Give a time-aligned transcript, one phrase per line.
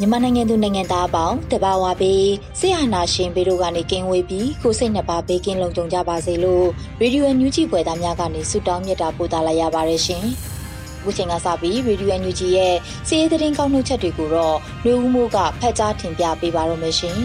[0.00, 2.26] မြန်မာနိုင်ငံသူနိုင်ငံသားအပေါင်းတဘာဝပေး
[2.58, 6.66] ဆရာနာရှင်ပေတို့ကနေကင်းဝေးပြီးကိုစိတ်နှစ်ပါးဘေးကင်းလုံခြုံကြပါစေလို့
[7.00, 10.24] ရေဒီယိုညူဂျီပွဲသားများကနေဆုတောင်းမြတ်တာပို့သလာရပါတယ်ရှင်။
[11.00, 12.74] အခုချိန်ကစပြီးရေဒီယိုညူဂျီရဲ့
[13.08, 17.18] စီးရီးသတင်းကောက်နှုတ်ချက်တွေကိုတော့လူဦးမိုးကဖတ်ကြားတင်ပြပေးပါရမရှင်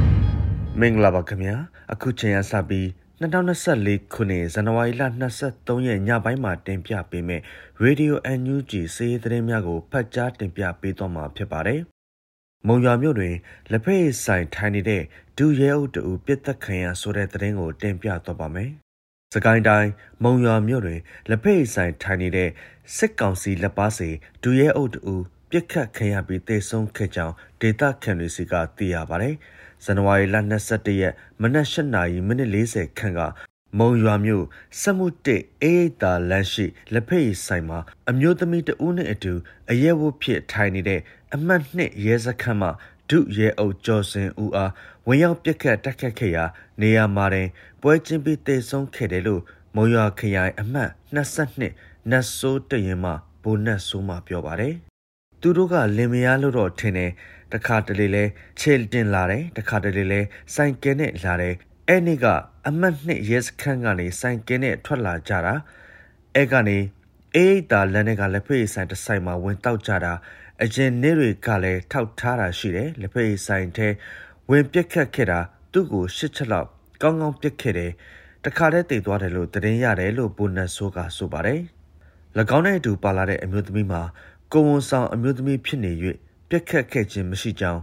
[0.80, 1.56] ။မင်္ဂလာပါခင်ဗျာ။
[1.92, 2.86] အခုချိန်ကစပြီး
[3.20, 5.02] 2024ခုနှစ်ဇန်နဝါရီလ
[5.44, 7.42] 23ရက်ညပိုင်းမှာတင်ပြပေးမယ့်
[7.84, 11.80] Radio NUG စီးရီးသတင်းများကိုဖတ်ကြားတင်ပြပေးသွားမှာဖြစ်ပါတယ်။
[12.66, 13.34] မုံရွာမြို့တွင်
[13.70, 15.02] လက်ဖက်ဆိုင်ထိုင်နေတဲ့
[15.38, 18.70] ဒူရဲအုပ်တူပြစ်သက်ခံရဆိုတဲ့သတင်းကိုတင်ပြသွားပါမယ်။
[19.34, 19.90] စကိုင်းတိုင်း
[20.22, 22.50] မုံရွာမြို့တွင်လက်ဖက်ဆိုင်ထိုင်နေတဲ့
[22.96, 24.10] စစ်ကောင်စီလက်ပါစီ
[24.42, 25.14] ဒူရဲအုပ်တူ
[25.50, 29.36] ပြစ်ခတ်ခံရပြီးတေဆုံးခဲ့ကြောင်းဒေတာခန်တွေစီကသိရပါတယ်။
[29.84, 30.36] ဇန်နဝါရီလ
[30.68, 33.20] 22ရက်မနက်၈နာရီမိနစ်40ခန့်က
[33.78, 34.44] မုံရွာမြို့
[34.80, 37.78] စက်မှုတစ်အေးတာလမ်းရှိလက်ဖက်ရည်ဆိုင်မှာ
[38.10, 39.32] အမျိုးသမီးတဦးနဲ့အတူ
[39.70, 41.00] အရဲဝတ်ဖြစ်ထိုင်နေတဲ့
[41.34, 42.70] အမှတ်နှစ်ရဲစခန်းမှာ
[43.10, 44.72] ဒုရဲအုပ်ကျော်စင်ဦးအား
[45.06, 46.44] ဝင်ရောက်ပြက်ခတ်တက်ခတ်ခဲ့ရာ
[46.80, 47.48] နေရာမှာတင်
[47.82, 49.42] ပွဲချင်းပြီးတေဆုံးခဲ့တယ်လို့
[49.76, 53.12] မုံရွာခရိုင်အမှတ်22နတ်ဆိုးတရင်မှ
[53.42, 54.74] ဘိုနတ်ဆိုးမှပြောပါတယ်
[55.40, 57.10] သူတို့ကလင်မယားလို့တော့ထင်တယ်
[57.52, 58.24] တခါတလေလဲ
[58.60, 60.20] ခြေတင်လာတယ်တခါတလေလဲ
[60.54, 61.54] ဆိုင်ကဲနဲ့လာတယ်
[61.88, 62.26] အဲ့နေ့က
[62.66, 65.54] အမတ်နှစ်ရဲစခန်းကနေဆိုင်ကဲနဲ့ထွက်လာကြတာ
[66.34, 66.78] အဲ့ကနေ
[67.34, 70.12] အေးတာလမ်းထဲကလက်ဖေးဆိုင်တစ်ဆိုင်မှာဝင်တောက်ကြတာ
[70.62, 73.88] အရင်နေ့တွေကလည်းထောက်ထားတာရှိတယ်လက်ဖေးဆိုင်ထဲ
[74.50, 75.40] ဝင်ပြက်ခတ်ခဲ့တာ
[75.72, 76.68] သူ့ကိုရှစ်ချက်လောက်
[77.02, 77.92] ကောင်းကောင်းပြက်ခဲ့တယ်
[78.44, 81.60] တခါတည်းတည်သွားတယ်လို့သတင်းရတယ်လို့ဘိုနတ်ဆိုးကဆိုပါတယ်၎
[82.56, 84.02] င်းနဲ့အတူပါလာတဲ့အမျိုးသမီးမှာ
[84.52, 85.92] ကိုဝန်ဆောင်အမျိုးသမီးဖြစ်နေ၍
[86.50, 87.80] ပြက်ခတ်ခဲ့ခြင်းမရှိကြောင်း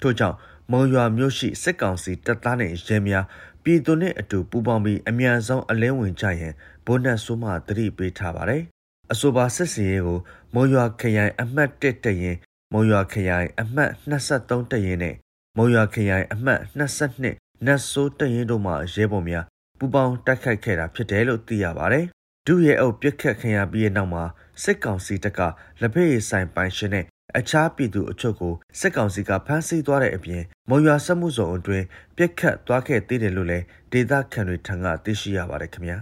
[0.00, 0.36] ထို့ကြောင့်
[0.72, 3.24] မုံရွာမြို့ရှိစစ်ကောင်စီတပ်သားနဲ့ရဲများ
[3.62, 6.54] ပြည်သူနဲ့အတူပူးပေါင်းပြီးအမြန်ဆုံးအလင်းဝင်ကြရန်
[6.86, 8.62] ဘုန်းနဲ့ဆိုးမှတတိပေးထားပါတယ်။
[9.12, 10.18] အဆိုပါစစ်စီရေးကို
[10.54, 12.36] မုံရွာခရိုင်အမှတ်1တရင်
[12.72, 15.14] မုံရွာခရိုင်အမှတ်23တရင်နဲ့
[15.56, 19.44] မုံရွာခရိုင်အမှတ်22နတ်ဆိုးတရင်တို့မှရဲဘော်များ
[19.78, 22.04] ပူးပေါင်းတိုက်ခိုက်ခဲ့တာဖြစ်တယ်လို့သိရပါတယ်။
[22.46, 24.24] ဒုရဲအုပ်ပြစ်ခတ်ခင်ရပြီးတဲ့နောက်မှာ
[24.62, 25.40] စစ်ကောင်စီတပ်က
[25.80, 27.06] လက်ဖက်ရည်ဆိုင်ပိုင်ရှင်နဲ့
[27.36, 31.84] အခြားပြည်သူအချို့ကိုစစ်ကောင်စီကဖမ်းဆီးသွားတဲ့အပြင်မုံရွာစက်မှုဇုံအတွင်း
[32.16, 35.98] ပြက်ခတ်သွားခဲ့သေးတယ်လို့လည်းဒေသခံတွေထံကသိရှိရပါတယ်ခင်ဗျာ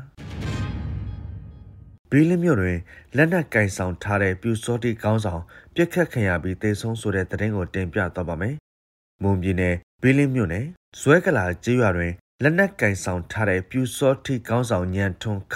[2.10, 2.78] ဘီလင်းမြို့တွင်
[3.16, 5.42] လက်နက်ကင်ဆောင်ထားတဲ့ပြူစောတိကောင်းဆောင်
[5.75, 8.54] ပြက်ခတ်ခံရပြီးတေဆုံးဆိုတဲ့သတင်းကိုတင်ပြသွားပါမယ်။
[9.22, 10.66] မွန်ပြည်နယ်ဘီလင်းမြို့နယ်
[11.00, 15.54] ဇွဲကလာကျေးရွာတွင်လက်နက်ကင်ဆောင်ထားတဲ့ပြူစောတိကောင်းဆောင်ညံထွန်ခ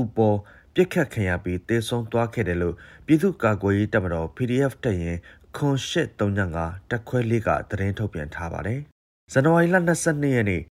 [0.00, 0.38] ဥပေါ်
[0.80, 2.76] ပြစ်ခတ်ခံရပြီးတေဆုံးသွားခဲ့တယ်လို့
[3.06, 5.18] ပြည်သူ့ကာကွယ်ရေးတပ်မတော် PDF တပ်ရင်
[5.56, 8.80] ခွန်ရှစ်395တက်ခွဲလေးကသတင်းထုတ်ပြန်ထားပါတယ်။
[9.32, 10.62] ဇန်နဝါရီလ22ရက်နေ့ည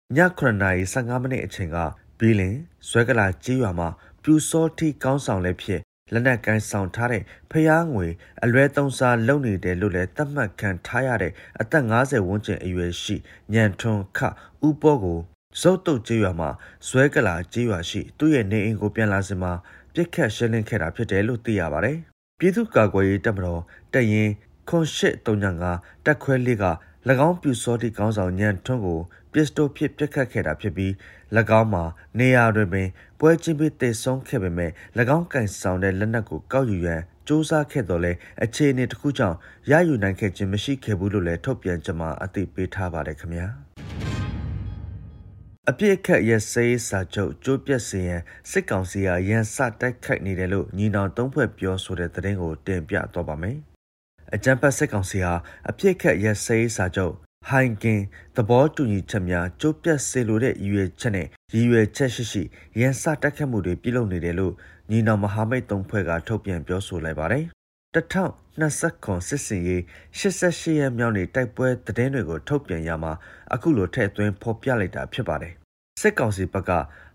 [0.41, 1.76] 9:15မိနစ်အချိန်က
[2.19, 2.56] ဘီလင်
[2.88, 3.88] ဇွဲကလာကြီးရွာမှာ
[4.22, 5.80] ပြူစောတိကောင်းဆောင်လည်းဖြစ်
[6.12, 8.06] လက်နက်ကိုင်းဆောင်ထားတဲ့ဖျားငွေ
[8.44, 13.16] အလွဲသုံးစားလုပ်နေတယ်လို့လည်းသတ်မှတ်ခံထားရတဲ့အသက်50ဝန်းကျင်အရွယ်ရှိ
[13.52, 14.19] ညံထွန်းခ
[14.66, 15.20] ဥပောကို
[15.60, 16.50] ဇုတ်တုတ်ကျေးရွာမှာ
[16.88, 19.52] ဇွဲကလာကျေးရွာရှိသူ့ရဲ့နေအိမ်ကိုပြန်လာစမှာ
[19.98, 21.97] ပြစ်ခတ်ရှင်းလင်းခဲ့တာဖြစ်တယ်လို့သိရပါတယ်။
[22.38, 23.62] ပြည်သူ့ကာကွယ်ရေးတပ်မတော်
[23.94, 24.32] တပ်ရင်း
[24.69, 26.64] ခွန်ရှစ်305တက်ခွဲလေးက၎
[27.26, 29.00] င်းပြူစောတိကောင်းဆောင်ညံထွန်းကို
[29.32, 30.93] ပစ္စတိုဖြင့်ပြစ်ခတ်ခဲ့တာဖြစ်ပြီး၎
[31.61, 31.84] င်းမှာ
[32.19, 32.88] နေရာတွင်ပင်
[33.20, 34.70] ပွဲချင်းပြီးတေဆုံးခဲ့ပေမဲ့၎
[35.17, 38.12] င်းကန်ဆောင်တဲ့လက်နက်ကိုကောက်ယူရန်စူးစမ်းခဲ့တော့လဲ
[38.43, 39.37] အခြေအနေတစ်ခုကြောင့်
[39.70, 43.46] ရယူနိုင်ခဲ့ခြင်းမရှိခဲ့ဘူးလို့လည်းထုတ်ပြန်ကြမှာအသိပေးထားပါတယ်ခင်ဗျာ။
[45.70, 48.20] အပြစ်အခက်ရစေးစာချုပ်ကျိုးပြက်စေရန်
[48.50, 53.56] စစ်ကောင်စီကရန်စတိုက်ခိုက်နေတယ်လို့ညီနောင်သုံးဖွဲ့ပြောဆိုတဲ့သတင်းကိုတင်ပြတော့ပါမယ်။
[54.35, 55.35] အကြံဖတ်စစ်ကောင်စီဟာ
[55.70, 57.15] အပြစ်အခက်ရစေးစာချုပ်
[57.49, 58.00] ဟိုင်ကင်
[58.37, 62.43] သဘောတူညီချက်များကျိုးပြတ်စေလိုတဲ့ရည်ရွယ်ချက်နဲ့ရည်ရွယ်ချက်ရှိရှိ
[62.81, 64.53] ရန်စတိုက်ခတ်မှုတွေပြုလုပ်နေတယ်လို့
[64.91, 67.44] ညီနောင်မဟာမိတ်သုံးဖွဲ့ကထုတ်ပြန်ပြောဆိုလိုက်ပါတယ်
[67.94, 69.82] 2020ခုစစ်စင်ရေး
[70.19, 73.12] 88ရက်မြောက်နေ့တိုက်ပွဲသတင်းတွေကိုထုတ်ပြန်ရမှာ
[73.55, 75.57] အခုလိုထည့်သွင်းဖော်ပြလိုက်တာဖြစ်ပါတယ်
[75.99, 76.71] စစ်ကောင်စီဘက်က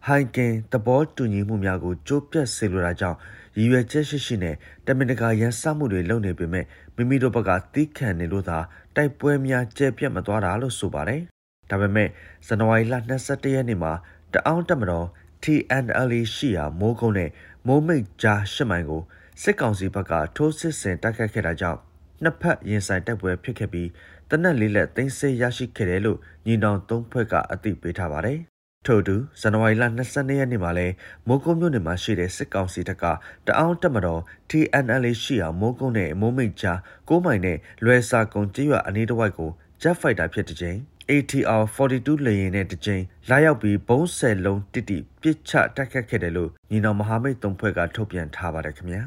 [0.05, 3.17] ဟိုင်ကင်သဘောတူညီမှုများကိုကြိုးပြတ်စေလိုတာကြောင့်
[3.57, 6.65] ရည်ရွယ်ချက်ရှိရှိနဲ့တမင်တကာရန်စမှုတွေလုပ်နေပေမဲ့
[6.95, 8.57] မိမိတို့ဘက်ကတီးခံနေလို့သာ
[8.95, 11.21] တိုက်ပွဲများကျဲပြတ်မသွားတာလို့ဆိုပါတယ်။
[11.69, 12.09] ဒါပေမဲ့
[12.47, 13.91] ဇန်နဝါရီလ22ရက်နေ့မှာ
[14.33, 15.07] တအောင်းတက်မတော်
[15.43, 17.29] TNLA ရှိရာမိုးကုန်းနဲ့
[17.67, 19.01] မိုးမိတ်ကြားရှစ်မိုင်ကို
[19.41, 21.79] စစ်ကောင်စီဘက်ကထိုးစစ်ဆင်တိုက်ခတ်ခဲ့တာကြောင့်
[22.23, 23.89] နှစ်ဖက်ရင်ဆိုင်တိုက်ပွဲဖြစ်ခဲ့ပြီး
[24.29, 28.39] တနက်လေးလက်သိမ်းဆည်းရရှိခဲ့တယ်လို့ညီနောင်သုံးဖွဲ့ကအသိပေးထားပါတယ်
[28.85, 30.87] ထို့သူဇန်နဝါရီလ22ရက်နေ့မှာလဲ
[31.27, 33.03] မိုးကုံမြို့နယ်မှာရှိတဲ့စစ်ကောင်စီတပ်က
[33.47, 39.49] တအောင်းတက်မတော် TNL ရှိရာမိုးကုံနဲ့မိုးမိတ်ကြား6မိုင်နဲ့လွယ်စာကုံကျေးရွာအနီးတစ်ဝိုက်ကို
[39.81, 40.77] Jet Fighter ဖြစ်တဲ့ချိန်
[41.11, 49.03] ATR 42လေယာဉ်နဲ့တစ်ကြိမ်လာရောက်ပြီးဘုံးဆယ်လုံးတိတိပစ်ချတိုက်ခတ်ခဲ့တယ်လို့ညီနောင်မဟာမိတ်သုံးဖွဲ့ကထုတ်ပြန်ထားပါတယ်ခင်ဗျာ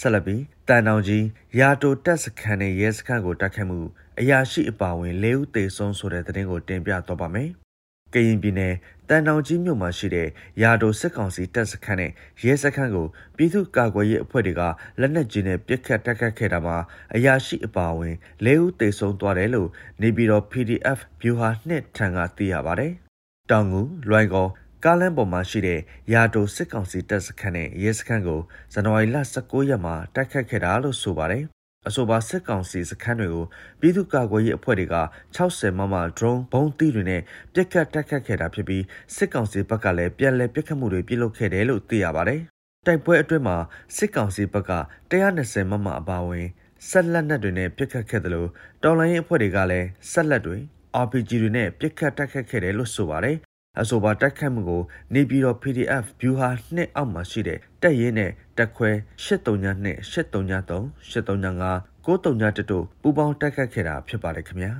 [0.00, 1.24] ဆက်လက်ပြီးတန်တောင်ကြီး
[1.60, 3.80] ရာတိုတက်စခန်းနဲ့ရဲစခန်းကိုတိုက်ခတ်မှု
[4.20, 7.50] အရာရှိအပါဝင်၄ဦးသေဆုံးဆိုတဲ့သတင်းကိုတင်ပြတော့ပါမယ်။
[8.14, 8.74] ကရင်ပြည်နယ်
[9.08, 10.28] တန်တောင်ကြီးမြို့မှာရှိတဲ့
[10.62, 12.10] ရာတိုစစ်ကောင်စီတပ်စခန်းနဲ့
[12.44, 13.06] ရဲစခန်းကို
[13.36, 14.62] ပြည်သူ့ကာကွယ်ရေးအဖွဲ့တွေက
[15.00, 16.76] လက်နက်ကြီးနဲ့ပစ်ခတ်တိုက်ခတ်ခဲ့တာမှာ
[17.14, 18.14] အရာရှိအပါဝင်
[18.46, 19.68] ၄ဦးသေဆုံးသွားတယ်လို့
[20.02, 22.92] နေပြည်တော် PDF ဗျူဟာနှစ်ထံကသိရပါတယ်။
[23.50, 24.50] တောင်ငူလွိုင်ကော်
[24.84, 25.80] ကားလမ်းပေါ်မှာရှိတဲ့
[26.12, 28.40] ရာတိုစစ်ကောင်စီတပ်စခန်းနဲ့ရဲစခန်းကို
[28.72, 31.44] ဇန်နဝါရီလ19ရက်မှာတိုက်ခတ်ခဲ့တာလို့ဆိုပါတယ်
[31.88, 33.44] အဆိုပါစစ်ကောင်စီစခန်းတွေကို
[33.80, 34.96] ပြည်သူ့ကာကွယ်ရေးအဖွဲ့တွေက
[35.36, 37.22] 60မမ drone ဘုံးသီးတွေနဲ့
[37.54, 38.84] ပြက်ခတ်တိုက်ခတ်ခဲ့တာဖြစ်ပြီး
[39.16, 42.40] စစ်ကောင်စီဘက်ကလည်းပြန်လည်ပြက်ခတ်မှုတွေပြုလုပ်ခဲ့တယ်လို့သိရပါတယ်။
[42.86, 43.56] တိုက်ပွဲအတွင်းမှာ
[43.96, 44.72] စစ်ကောင်စီဘက်က
[45.10, 46.46] 120မမအပါအဝင်
[46.88, 48.48] ဆက်လက်နက်တွေနဲ့ပြက်ခတ်ခဲ့တယ်လို့
[48.82, 50.56] တော်လိုင်းရေးအဖွဲ့တွေကလည်းဆက်လက်တွေ
[51.04, 53.36] RPG တွေနဲ့ပြက်ခတ်တိုက်ခတ်ခဲ့တယ်လို့ဆိုပါတယ်
[53.80, 54.82] အဆိုပါတိုက်ခတ်မှုကို
[55.14, 58.90] နေပြည်တော် PDF ဗျူဟာနှစ်အောက်မှာရှိတဲ့တက်ရဲနဲ့ တက်ခွဲ
[59.24, 64.72] 839 839 839 939တို့ပူပေါင်းတိုက်ခတ်ခဲ့တာဖြစ်ပါတယ်ခင်ဗျာ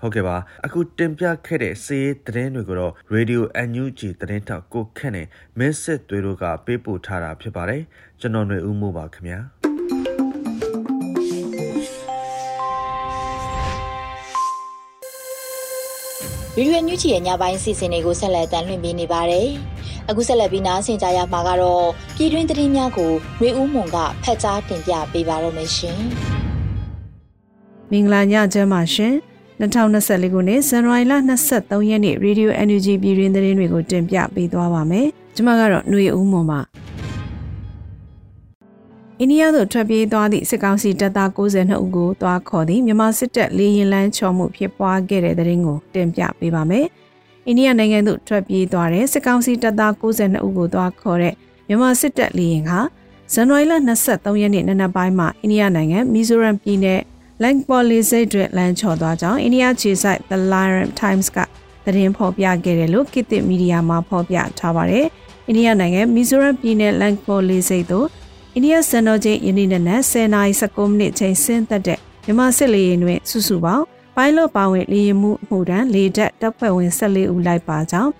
[0.00, 5.26] ဟုတ်ကဲ့ပါအခုတင်ပြခဲ့တဲ့စီးသတင်းတွေကိုတော့ Radio NUG သတင်းထောက်ကိုခန့်နဲ့
[5.58, 7.82] မင်းစစ်သွေးတို့ကပေးပို့ထားတာဖြစ်ပါတယ်
[8.20, 9.40] ကျွန်တော်ຫນွေဦးမိုးပါခင်ဗျာ
[16.56, 19.48] ဗီဒီယိုညွှန်ချီရဲ့ညပိုင်းစီစဉ်တွေကိုဆက်လက်တင်လွှင့်ပေးနေပါတယ်။
[20.10, 21.86] အခုဆက်လက်ပြီးနားဆင်ကြရမှာကတော့
[22.16, 26.00] ပြည်တွင်းသတင်းများကိုရွေဦးမွန်ကဖတ်ကြားတင်ပြပေးပါတော့မယ်ရှင်။
[27.90, 29.14] မင်္ဂလာညချမ်းပါရှင်။
[29.60, 31.12] 2024ခုနှစ်ဇန်နဝါရီလ
[31.50, 36.60] 23ရက်နေ့ Radio NUG ပြည်တွင်းသတင်းတွေကိုတင်ပြပေးသွားပါမယ်။ကျွန်မကတော့ຫນွေဦးမွန်ပါ။
[39.20, 46.86] အိန္ဒိယသို့ထွက်ပြေးသွားသည့်စစ်ကောင်စီတပ်သား92ဦးကိုသွားခေါ်သည့်မြန်မာစစ်တပ်လေရင်လန်းချော်မှုဖြစ်ပွားခဲ့တဲ့တဲ့ရင်ကိုတင်ပြပေးပါမယ်။
[47.46, 51.34] အိန္ဒိယနိုင်ငံသို့ထွက်ပြေးသွားတဲ့စစ်ကောင်စီတပ်သား92ဦးကိုသွားခေါ်တဲ့
[51.68, 52.72] မြန်မာစစ်တပ်လေရင်က
[53.32, 53.74] ဇန်နဝါရီလ
[54.06, 57.00] 23ရက်နေ့နနက်ပိုင်းမှာအိန္ဒိယနိုင်ငံမီဇိုရမ်ပြည်နယ်
[57.42, 61.38] လန်ပေါ်လီစိတ်တွင်လမ်းချော်သွားကြောင်းအိန္ဒိယခြေစိုက် The Lion Times က
[61.84, 65.06] သတင်းဖော်ပြခဲ့တယ်လို့ကိတစ်မီဒီယာမှာဖော်ပြထားပါတယ်။
[65.46, 68.06] အိန္ဒိယနိုင်ငံမီဇိုရမ်ပြည်နယ်လန်ပေါ်လီစိတ်သို့
[68.54, 73.84] အိန္ဒိယစံတော်ချိန်ယနေ့နနက်10:19မိနစ်ချိန်ဆင်းသက်တဲ့မြန်မာစစ်လေယာဉ်တွင်စုစုပေါင်း
[74.22, 78.10] ပိုင်းလော့ပါဝင်လေယာဉ်မှုမှုတန်းလေတပ်တပ်ဖွဲ့ဝင်14ဦးလိုက်ပါကြောင်း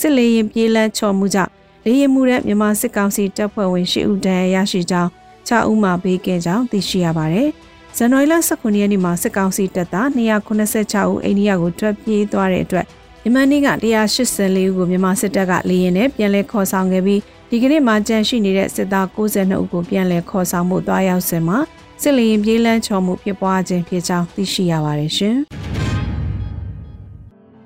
[0.00, 1.50] စစ်လေယာဉ်ပြေးလန်းချော်မှုကြောင့်
[1.86, 5.10] လေယာဉ်မှုတဲ့မြန်မာစစ်ကောင်စီတပ်ဖွဲ့ဝင်10ဦးတန်းရရှိကြောင်း
[5.48, 7.48] 6ဦးမှပေးခဲ့ကြောင်းသိရှိရပါတယ်။
[7.96, 12.86] ဇန်နဝါရီလ19ရက်နေ့မှာစစ်ကောင်စီတပ်သား296ဦးအိန္ဒိယကိုထွက်ပြေးသွားတဲ့အတွက်
[13.22, 13.68] မြန်မာနေ့က
[14.14, 17.20] 184ဦးကိုမြန်မာစစ်တပ်ကလေယာဉ်နဲ့ပြန်လည်ခေါ်ဆောင်ခဲ့ပြီး
[17.50, 21.58] ဒီကနေ့မှကြန့်ရှိနေတဲ့စစ်သား62ဦးကိုပြန်လည်ခေါ်ဆောင်မှုတွားရောက်စင်မှာ
[22.02, 25.36] စစ်လျင်ပြေးလန်းချော်မှုဖြစ်ပွားခြင်းဖြစ်ကြောင်းသိရှိရပါတယ်ရှင်။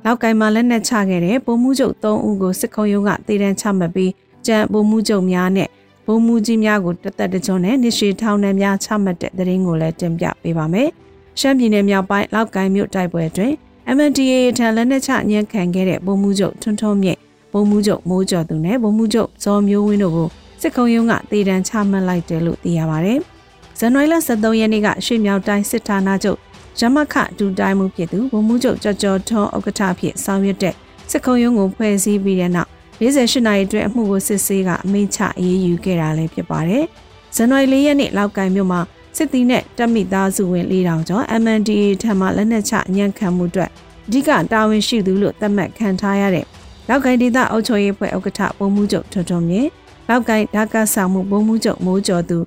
[0.04, 4.12] နောက်ကိုင်မှာလက်နက်ချခဲ့တဲ့ဗိုလ်မှူးချုပ်3ဦးကိုစစ်ခုံရုံးကတည်တံ့ချမှတ်ပြီး
[4.46, 5.68] ကြံဗိုလ်မှူးချုပ်များနဲ့
[6.06, 10.88] ဗိုလ်မှူးကြီးများကိုတသက်တကြုံနဲ့နေရှိထောင်နှံများချမှတ်တဲ့သတင်းကိုလည်းတင်ပြပေးပါမယ်။
[11.40, 13.52] ရှမ်းပြည်နယ်မြောက်ပိုင်းလောက်ကိုင်မြို့တိုက်ပွဲတွင်
[13.96, 17.18] MNDAA ထံလက်နက်ချညှဉ်းခံခဲ့တဲ့ဗိုလ်မှူးချုပ်ထွန်းထွန်းမြင့်
[17.52, 20.28] ဗိုလ်မှူးချုပ်မိုးကျော်သူနဲ့ဗိုလ်မှူးချုပ်ဇော်မျိုးဝင်းတို့ကို
[20.62, 23.14] စစ်ခုံရုံးကတေတံချမှတ်လိုက်တယ်လို့သိရပါဗျ။
[23.78, 26.38] ဇန်နဝါရီလ23ရက်နေ့ကရွှေမြောက်တိုင်းစစ်ဌာနချုပ်
[26.80, 30.74] ရမခဒူတိုင်းမှုဖြစ်သူဗိုလ်မှူးချုပ်ကြော်ကြော်ထွန်းဥက္ကဋ္ဌဖြစ်ဆောင်ရွက်တဲ့
[31.10, 36.84] စစ်ခုံရုံးကိုဖွဲ့စည်းပြီးတဲ့နောက်48နာရီအတွင်းအမှုကိုစစ်ဆေးကအမိန့်ချအေးအေးယူခဲ့တာလည်းဖြစ်ပါတယ်။
[37.36, 38.80] ဇန်နဝါရီ4ရက်နေ့လောက်ကိုင်မြို့မှာ
[39.16, 43.70] စစ်တီနဲ့တပ်မိသားစုဝင်4000ကျော် MNDA ထံမှလက်နက်ချညှဉ်းခံမှုအတွက်
[44.06, 46.46] အဓိကတာဝန်ရှိသူလို့သတ်မှတ်ခံထားရတဲ့
[46.88, 49.68] လောက်ကိုင်းဒေသအုပ်ချုပ်ရေးဖွဲ့ဥက္ကဋ္ဌပုံမှုချုပ်ထွန်းထွန်းမြင့်
[50.08, 52.38] လောက်ကိုင်းဓာကဆောင်မှုပုံမှုချုပ်မိုးကျော်သူ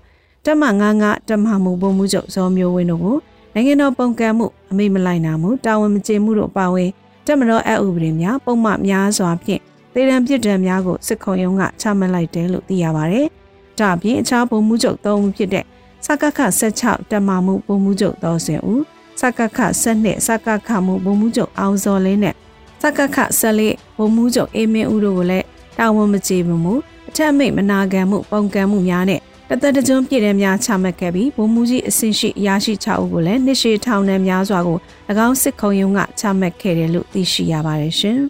[0.47, 0.65] တက်မ
[0.97, 3.17] 99တက်မမှုပုံမှုချုပ်ဇော်မျိုးဝင်းတို့ကို
[3.53, 6.89] နိုင်ငံတော်ပုံကံမှုအမိမလိုက်နာမှုတာဝန်မကျေမှုတို့ပါဝင်
[7.25, 9.61] တက်မတော်အဥပဒေများပုံမှန်များစွာဖြင့်
[9.93, 13.27] တတေရန်ပြစ်ဒဏ်များကိုစစ်ခုံရုံးကချမှတ်လိုက်တယ်လို့သိရပါတယ်။
[13.79, 15.65] ဒါအပြင်အခြားဗိုလ်မှူးချုပ်၃ဦးဖြစ်တဲ့
[16.05, 18.81] စကခ16တက်မမှုဗိုလ်မှူးချုပ်သောစင်ဦး
[19.19, 22.35] စကခ12စကခမှုဗိုလ်မှူးချုပ်အောင်စော်လင်းနဲ့
[22.81, 25.45] စကခ14ဗိုလ်မှူးချုပ်အေးမင်းဦးတို့ကိုလည်း
[25.77, 26.73] တာဝန်မကျေမှု
[27.09, 34.79] အထက်မိတ်မနာခံမှုပုံကံမှုများနဲ့ တသက်တကြွပြည်နယ်များချမှတ်ခဲ့ပြီးဗိုလ်မှူးကြီးအဆင့်ရှိရရှိ6ဦးကိုလည်းနှစ်ရှည်ထောင်ဒဏ်များစွာကို၎
[35.27, 38.17] င်းစစ်ခုံရုံးကချမှတ်ခဲ့တယ်လို့သိရှိရပါတယ်ရှင်။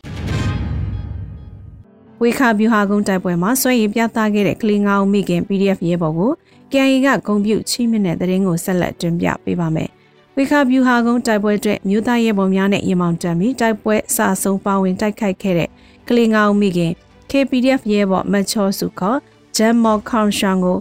[2.21, 6.31] ဝေခါဗျူဟာကုန်းတိုက်ပွဲမှာဆွဲရည်ပြသခဲ့တဲ့ကလေးငောင်းမိခင် PDF ရဲဘော်ကို
[6.71, 9.89] KIA ကဂုံပြုတ်ချိမိတဲ့တဲ့ရင်ကိုဆက်လက်တင်ပြပေးပါမယ်။
[10.37, 15.69] ဝေခါဗျူဟာကုန်းတိုက်ပွဲအတွက်မြို့သားရဲဘော်များနဲ့ရင်မောင်တန်ပြီးတိုက်ပွဲအစဆုံးပါဝင်တိုက်ခိုက်ခဲ့တဲ့
[16.07, 16.91] ကလေးငောင်းမိခင်
[17.31, 19.19] KPDF ရဲဘော်မချောစုခေါ်
[19.57, 20.77] ဂျမ်မော်ခေါန်ရှန်ကို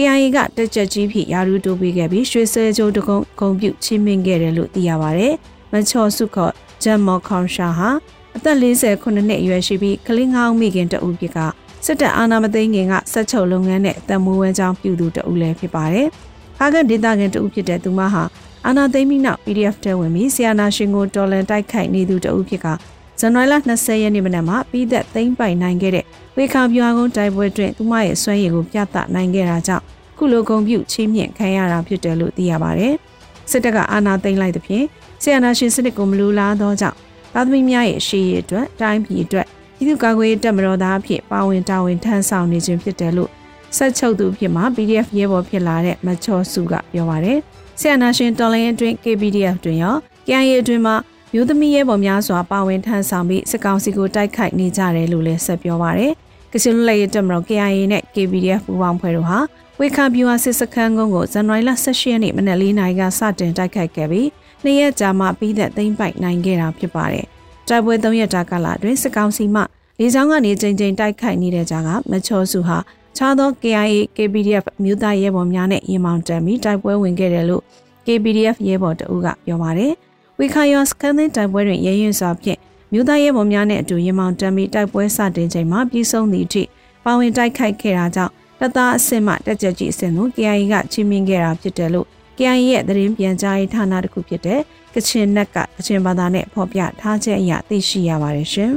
[0.00, 5.28] KIA ကတက်ချက်ကြီးဖြစ်ယာရူတိုးပေးခဲ့ပြီးရွှေစဲကျိုးတကုံဂုံပြုတ်ချင်းမင်းခဲ့တယ်လို့သိရပါဗျ။
[5.72, 6.52] မချော်စုခေါ်
[6.82, 7.88] ဂျမ်မော်ခေါန်ရှာဟာ
[8.36, 11.38] အသက်48နှစ်အရွယ်ရှိပြီးကလင်းငောင်းမိခင်တဦးဖြစ်က
[11.84, 16.08] စစ်တပ်အာဏာမသိမ်းခင်ကဆက်ချုပ်လုပ်ငန်းနဲ့အသက်မွေးဝမ်းကြောင်းပြုသူတဦးလည်းဖြစ်ပါတယ်။
[16.56, 18.22] ဖားကန်ဒေတာကန်တဦးဖြစ်တဲ့သူမဟာ
[18.66, 22.66] အာဏာသိမ်းပြီးနောက် PDF တဲဝင်ပြီးဆီယနာရှင်ကိုတော်လန်တိုက်ခိုက်နေသူတဦးဖြစ်က
[23.20, 26.04] ဇန်နဝါရီလ20ရက်နေ့မနက်မှာပြီးသက်သိမ်းပိုင်နိုင်ခဲ့တဲ့
[26.36, 29.84] ဝေခါပြွာကုန်းတိုက်ပွဲတွင်သူမရဲ့ဆွမ်းရည်ကိုပြသနိုင်ခဲ့တာကြောင့်
[30.18, 32.94] ခုလိုဂုံပြုချီးမြှင့်ခံရတာဖြစ်တယ်လို့သိရပါတယ်။
[33.50, 34.84] စစ်တပ်ကအာဏာသိမ်းလိုက်သဖြင့်
[35.22, 36.96] ဆီယနာရှင်စနစ်ကိုမလူလားသောကြောင့်
[37.34, 39.46] သားသမီးများရဲ့ရှေ့ရအတွက်တိုင်းပြည်အတွက်
[39.76, 43.30] ပြည်သူ့ကာကွယ်ရေးတပ်မတော်သားအဖြစ်ပါဝင်တာဝန်ထမ်းဆောင်နေခြင်းဖြစ်တယ်လို့
[43.76, 47.38] ဆက်ချုပ်သူဖြစ်မှာ PDF ရဲဘော်ဖြစ်လာတဲ့မချောစုကပြောပါတယ်။
[47.80, 49.94] ဆီယနာရှင်တော်လိုင်းအတွင်း KPDF တွင်ရော
[50.26, 50.94] KIA အတွင်းမှာ
[51.34, 56.12] မျိုးသမီးရဲဘော်များစွာပါဝင်ထမ်းဆောင်ပြီးစစ်ကောင်စီကိုတိုက်ခိုက်နေကြတယ်လို့လည်းဆက်ပြောပါရယ်။
[56.52, 59.38] ကချင်လူလက်ရဲတပ်မတော် KIA နဲ့ KPDF ပူးပေါင်းဖွဲ့တို့ဟာ
[59.80, 64.28] ဝေခါဗျူဟာစစ်စခန်းကုန်းကိုဇန်နဝါရီလ18ရက်နေ့မနက်၄နာရီကစတင်တိုက်ခိုက်ခဲ့ပြီး
[64.64, 67.26] နှစ်ရက်ကြာမှပြီးသက်သိမ်းပိုက်နိုင်ခဲ့တာဖြစ်ပါတယ်။
[67.68, 69.62] တိုက်ပွဲ၃ရက်တာကာလအတွင်းစစ်ကောင်စီမှ
[69.98, 72.78] လေကြောင်းကနေချိန်ချိန်တိုက်ခိုက်နေတဲ့ကြားကမချောစုဟာ
[73.16, 77.62] ခြားသော KIA KPDF မြို့သားရဲဘော်များနဲ့ရင်မောင်တန်ပြီးတိုက်ပွဲဝင်ခဲ့တယ်လို့
[78.06, 79.94] KPDF ရဲဘော်တအုပ်ကပြောပါတယ်။
[80.40, 82.58] ဝေခါယောစကန်တဲ့တိုက်ပွဲတွင်ရဲရင်စွာဖြင့်
[82.92, 86.62] မြို့သားရဲဘော်များနဲ့အတူရင်မောင်တန်ပြီးတိုက်ပွဲစတင်ချိန်မှာပြီးဆုံးသည့်အထိ
[87.04, 92.06] ပါဝင်တိုက်ခိုက်ခဲ့တာကြောင့်တပ်သားအဆင့်မှတက်ကြကြီးအဆင့်ကို KIA ကချီးမြှင့်ခဲ့တာဖြစ်တယ်လို့
[92.38, 94.60] KIA ရဲ့သတင်းပြန်ကြားရေးဌာနတစ်ခုဖြစ်တဲ့
[94.94, 98.72] ကချင်နက်ကကချင်ဘာသာနဲ့ဖော်ပြထားချက်အရသိရှိရပါတယ်ရှင်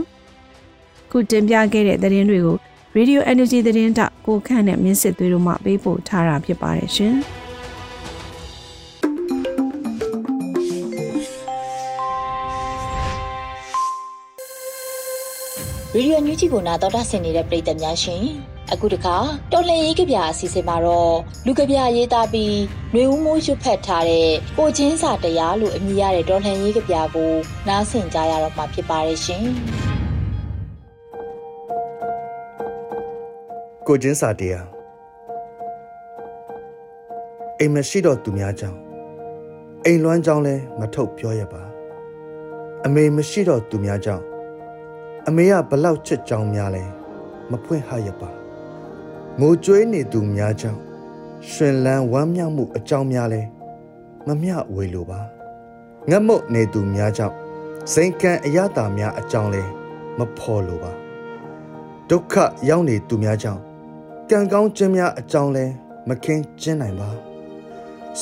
[1.12, 2.58] ။ခုတင်ပြခဲ့တဲ့သတင်းတွေကို
[2.98, 7.16] Radio Energy သတင်းတောက်ကိုခန့်နဲ့မင်းစစ်သွေးတို့မှပေးပို့ထားတာဖြစ်ပါတယ်ရှင်။
[15.96, 18.24] ရေဒီယိုညူးချီကိုနာတော်တာဆင်နေတဲ့ပရိသတ်များရှင်
[18.72, 19.16] အခုတခါ
[19.52, 22.56] တော်လှန်ရေးကြပြအစီအစဉ်မှာတော့လူကြပြရေးသားပြီး
[22.92, 27.32] ຫນွေဦးမိုးရွတ်ဖတ်ထားတဲ့ကိုချင်းစာတရားလို့အမည်ရတဲ့တော်လှန်ရေးကြပြကို
[27.68, 29.44] နားဆင်ကြရတော့မှာဖြစ်ပါတယ်ရှင်
[33.88, 34.68] ကိုချင်းစာတရား
[37.60, 38.78] အိမ်မရှိတော့သူများကြောင့်
[39.86, 41.62] အိမ်လွမ်းကြောင်းလဲမထုတ်ပြောရပါ
[42.86, 44.31] အမေမရှိတော့သူများကြောင့်
[45.28, 46.84] အမေကဘလောက်ချစ်ကြောင်းများလဲ
[47.52, 48.30] မဖွင့်ဟရပါ
[49.40, 50.80] ငိုကြွေးနေသူများကြောင့်
[51.50, 53.42] ရှင်လန်းဝမ်းမြောက်မှုအကြောင်းများလဲ
[54.28, 55.20] မမျှဝေလိုပါ
[56.10, 57.36] ငတ်မုတ်နေသူများကြောင့်
[57.94, 59.64] စိန်ကံအရတာများအကြောင်းလဲ
[60.18, 60.92] မဖော်လိုပါ
[62.10, 62.34] ဒုက္ခ
[62.70, 63.62] ရောက်နေသူများကြောင့်
[64.30, 65.66] ကံကောင်းခြင်းများအကြောင်းလဲ
[66.08, 67.10] မခင်းကျင်းနိုင်ပါ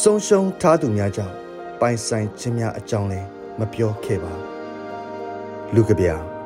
[0.01, 1.33] ဆုံးရှုံးထားသူများကြောင့်
[1.79, 3.19] ပိုင်ဆိုင်ခြင်းများအကြောင်းလဲ
[3.59, 4.33] မပြောခဲ့ပါ
[5.75, 6.38] လူကဗျာ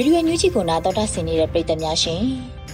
[0.00, 2.22] ဗီဒီယိုညူးချီကိုနာတော်တာဆင်နေတဲ့ပရိသတ်များရှင်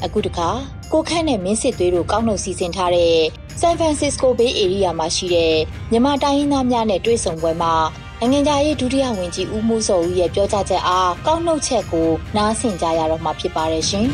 [0.04, 0.48] အခုတခါ
[0.92, 3.16] ကိုခန့်နဲ့မင်းစစ်သွေးတို့ကောက်နှုတ်စီစဉ်ထားတဲ့
[3.60, 5.54] ဆန်ဖရန်စစ္စကိုဘေးဧရိယာမှာရှိတဲ့
[5.90, 7.74] မြန်မာတိုင်းရင်းသားများနဲ့တွေ့ဆုံပွဲမှာ
[8.20, 14.06] နိုင်ငံသားရေးဒုတိယဝန်ကြီးဦးမိုးစောဦးရဲ့ပြောကြားချက်အားကောက်နှုတ်ချက်ကိုနားဆင်ကြရတော့မှာဖြစ်ပါတယ်ရှင်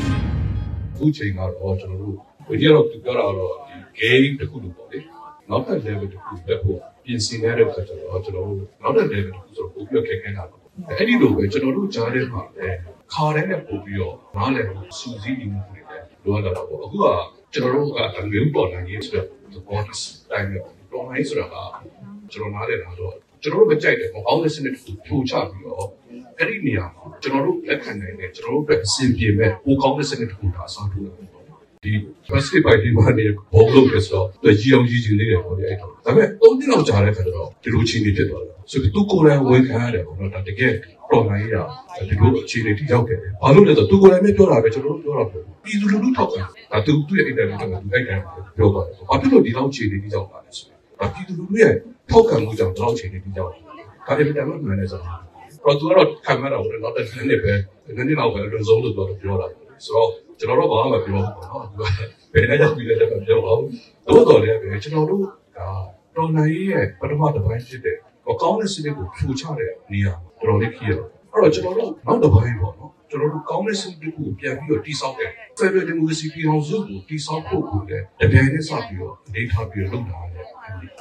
[0.94, 2.16] အခုချိန်ကတော့ကျွန်တော်တို့
[2.48, 4.98] ဝီဒီယိုတော့ပြောတာတော့ဒီ game တစ်ခုလို့ပေါ့လေ
[5.48, 12.78] နောက်ထပ် level တစ်ခုတက်ဖို့ပြင်ဆင်ရတဲ့အခါကျတော့ကျွန်တော်တို့နောက်ထပ် level တစ်ခုဆိုတော့ပိုပြီးခက်ခဲတာပေါ့အဲ့ဒီလိုပဲကျွန်တော်တို့ကြားထဲမှာလည်း
[13.12, 15.88] ခါတိုင်းနဲ့ပို့ပြီးတော့နားလည်မှုစူးစီးနေမှုတွေလည်း
[16.24, 17.06] လိုအပ်တာပေါ့အခုက
[17.52, 21.56] ကျွန်တော်တို့ကအငြင်းပေါ်လာရေးဆိုတော့ the borders တိုင်းမျိုးတော်မိုင်းဆိုတာက
[22.32, 25.86] ကျွန်တော်နားလည်တာတော့ကျွန်တော်တို့မကြိုက်တယ်ပေါ့အောင်းတဲ့စနစ်ကိုထူချပြီးတော့
[26.38, 31.29] အဲ့ဒီနေရာမှာကျွန်တော်တို့လက်ခံနိုင်တဲ့ကျွန်တော်တို့အတွက်အဆင်ပြေမဲ့ပိုကောင်းတဲ့စနစ်တစ်ခုဒါဆောက်ထုတ်လာတယ်
[31.84, 31.92] ဒီ
[32.26, 40.72] plastic ပိုက်ဒီမှာနေဘောလုံးပဲဆိုတော့သူကြီးအောင်ကြီးကြီးလေးတယ်ပေါ့လေအဲ့တော့ဒါပေမဲ့၃နှစ်လောက်ကြာတဲ့ခါကျတော့ဒီလိုချင်းနေဖြစ်သွားတယ်ဆိုပြီးသူကိုယ်တိုင်ဝန်ခံရတယ်ပေါ့နော်ဒါတကယ်
[41.10, 41.54] တော်နိုင်ရ
[42.08, 48.24] ဒီလိုအခြေအနေတိရောက်ခဲ့တယ်ဘာလို့လဲဆိုတော့သူကိုယ်တိုင်ပဲပြောတာပဲကျွန်တော်တို့ပြောတာပေါ့ပြည်သူလူထုထောက်ခံဒါသူသူ့ရဲ့ interview ကသူအဲ့တိုင်း
[48.56, 51.74] ပြောသွားတယ်ဘာဖြစ်လို့ဒီလောက်အခြေအနေတိရောက်လာလဲဆိုတော့ပြည်သူလူထုရဲ့
[52.10, 55.16] ထောက်ခံမှုကြောင့်ဒီလောက်အခြေအနေတိရောက်လာတယ်ဒါပေမဲ့တမန်မှန်တယ်ဆိုတော့
[55.64, 57.52] တော့သူကတော့ခံရတာပေါ့နော်တဲ့နည်းနည်းပဲ
[57.96, 59.46] နည်းနည်းတော့ပဲလွန်ဆုံးလို့ပြောပြောတာ
[59.84, 60.10] ဆိုတော့
[60.40, 61.82] ကျွန်တော်တို့ဘာမှမပြောဘူးပေါ့နော်သူက
[62.32, 63.68] ဘယ်နဲ့ရောက်ပြီးလဲလည်းမပြောပါဘူး
[64.06, 65.26] တို့တော်လည်းပဲကျွန်တော်တို့က
[66.16, 67.96] တော်နိုင်ရဲ့ပထမတစ်ပိုင်းဖြစ်တဲ့
[68.42, 80.48] ကောင်းတဲ့စနစ်ကိုဖြူချတဲ့နေရာတော်တော်လေးဖြစ်ရတော့အဲ့တော့ကျွန်တော်တို့နောက်တစ်ပိုင်းပေါ့နော်ကျွန်တော်တို့ကောင်းတဲ့စနစ်ကိုပြန်ပြီးတော့တိဆောက်တဲ့ Federal Democracy ပြည်ထောင်စုကိုတိဆောက်ဖို့ကိုလည်းတပြိုင်တည်းစပြီးတော့အနေထားပြီးတော့လုပ်တာလည်း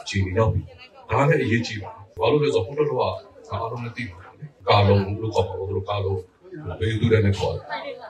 [0.01, 0.61] အခြေအနေရောက်ပြီ
[1.09, 3.03] ဒါလည်းအရေးကြီးပါဘာလို့လဲဆိုတော့ဘုရားတော်က
[3.51, 6.19] အားလုံးလည်းသိပါဘူးကာလုံးလို့ခေါ်ပါဘူးတို့ကာလုံး
[6.79, 7.55] ဘယ်သူတွေနဲ့ခေါ်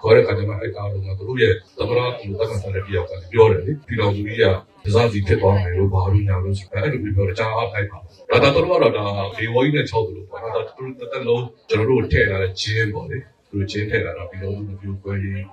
[0.02, 4.44] ခေါ်တဲ့အခါကျမှအဲ့ကာလုံးကသူတို့ရဲ့သမရကူတက္ကသတဲ့ပြောက်ကပြောတယ်လေပြည်တော်စုကြီးက
[4.86, 9.06] ဒဇာစီဖြစ်သွားမယ်လို့ဘာလို့ညာလို့ဆိုအဲ့လိုပြောတယ်ကြားအားဖိုက်ပါဒါတော့တို့ကတော့ဒါ
[9.38, 13.18] ဒီဝိုင်းနဲ့6သူလို့ပေါ့ဒါတော့သူတို့တက်လုံးကျွန်တော်တို့ထည့်လာတဲ့ဂျင်းပေါ့လေ
[13.50, 15.44] သူတို့ဂျင်းထည့်လာတော့ပြည်တော်စုမျိုးကွဲရေး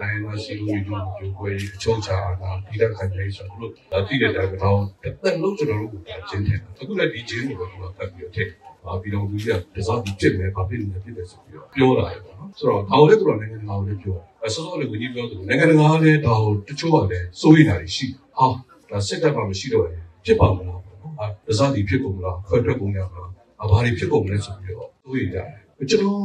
[0.00, 4.80] တိုင်းမှာစီလူမျိုးမျိုးကွဲရေးအချုပ်ချာတာပြည်တဲ့ခံရေးဆိုတော့ဒါတိတဲ့တိုင်းတော့
[5.24, 8.50] တက်လုံးကျွန်တော်တို့ကဂျင်းထည့်အခုလည်းဒီဂျင်းကိုတော့ဖတ်ပြီးတော့ထည့်
[8.86, 18.06] အာပြည်တော်ကြီးကတစားပြီးဖြစ်မယ်ဘာဖြစ်နေဖြစ်တယ်ဆိုပြီးတော့ပြောလာတယ်ပေါ့နော်ဆိုတော့ဒါကိုလည်းသူကနိုင်ငံတကာကိုလည်းပြောတယ်အစောစောလည်းဝင်ကြီးပြောတယ်နိုင်ငံတကာကလည်းဒါကိုတချို့ကလည်းစိုးရိမ်တာတွေရှိ
[18.38, 18.46] ဟာ
[18.90, 23.30] ဒါစစ်တပ်ကမရှိတော့ရင်ဖြစ်ပါမလားပေါ့နော်အာတစားပြီးဖြစ်ကုန်မလားခွဲထွက်ကုန်ရမလား
[23.62, 26.20] အဘာတွေဖြစ်ကုန်မလဲဆိုပြီးတော့စိုးရိမ်ကြတယ်ကျွန်တော်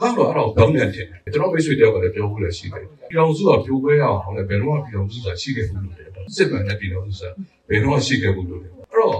[0.00, 6.04] ကတော့အဲ့တော့ကောင်းတယ်ထင်တယ်ကျွန်တော်မိတ်ဆွေတယောက်ကလည်းပြောဖို့လည်းရှိတယ်ပြည်တော်စုကပြိုခွဲရအောင်လည်းဘယ်တော့မှပြည်တော်စုဆိုတာရှိခဲ့ဘူးလို့လေ
[6.36, 7.34] စစ်မှန်တဲ့ပြည်တော်စုဆိုတာ
[7.68, 9.18] ဘယ်တော့မှရှိခဲ့ဘူးလို့လေအဲ့တော့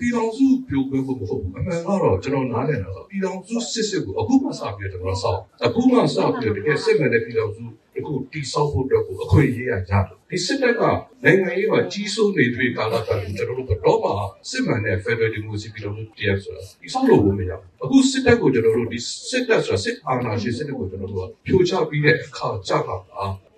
[0.00, 7.64] ပြည်တော်စုပြိုခွဲဖို့မဟုတ်ဘူးအမှန်ကတော့ကျွန်တော်နားလည်တာကပြည်တော်စုစစ်စစ်ကိုအခုမှစပြီးတော့ကျွန်တော်ဆောက်အခုမှစပြီးတော့တကယ်စစ်မှန်တဲ့ပြည်တော်စု
[7.98, 10.82] အခုတိဆောက်ဖို့အတွက်ကိုအခွင့်အရေးရကြတယ်ဒီစစ်တပ်က
[11.24, 14.10] နိုင်ငံရေးမှာကြီးစိုးနေတွေ့ကာလကလည်းကျွန်တော်တို့ကတော့မှ
[14.50, 18.98] စစ်မှန်တဲ့ Federal Democracy ပြည်တော်စုတရားဆိုတာဒီဆောက်လို့မရဘူးအခုစစ်တပ်ကိုကျွန်တော်တို့ဒီ
[19.30, 22.96] စစ်တပ်ဆိုတာစစ်အာဏာရှင်စစ်တပ်ကိုကျွန်တော်တို့ကဖြိုချပြီးတဲ့အခါကြာတာ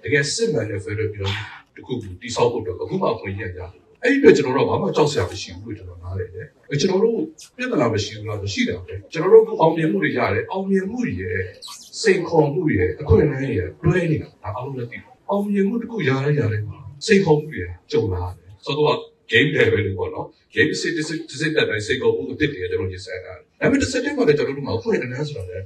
[0.02, 1.45] တကယ်စစ်မှန်တဲ့ Federal ပြည်တော်စု
[1.76, 6.47] တခုကိုတိဆောက်ဖို့အတွက်အခုမှအခွင့်အရေးရကြတယ် အဲ့ဒီအတွက်ကျွန်တော်တို့ဘာမှကြောက်စရာမရှိဘူးလို့ကျွန်တော်နားလည်တယ်။
[6.80, 7.19] ကျွန်တော်တို့
[7.57, 11.40] ပြဿနာမရှိဘူးလားမရှိတာပဲ။ကျွန်တော်တို့အောင်မြင်မှုတွေရတယ်။အောင်မြင်မှုတွေရဲ့
[12.03, 18.98] စိန်ခေါ်မှုတွေရဲ့အခွင့်အရေးရဲ့တွဲနေတာဒါအားလုံးလည်းသိတယ်။အောင်မြင်မှုတစ်ခုရရရတယ်မှာစိန်ခေါ်မှုတွေကြုံလာတယ်။ဆိုတော့
[19.33, 25.64] game level လို့ပေါ့နော် game စစ်စစ်စစ်တဲ့တိုင်းစိတ်ကောမှုအစ်တည်းကျွန်တော်ညစတာဒါပေမဲ့တစ်စက်တည်းမှာလည်းကျွန်တော်တို့မှာဖွင့်အနေဆိုတာလည်း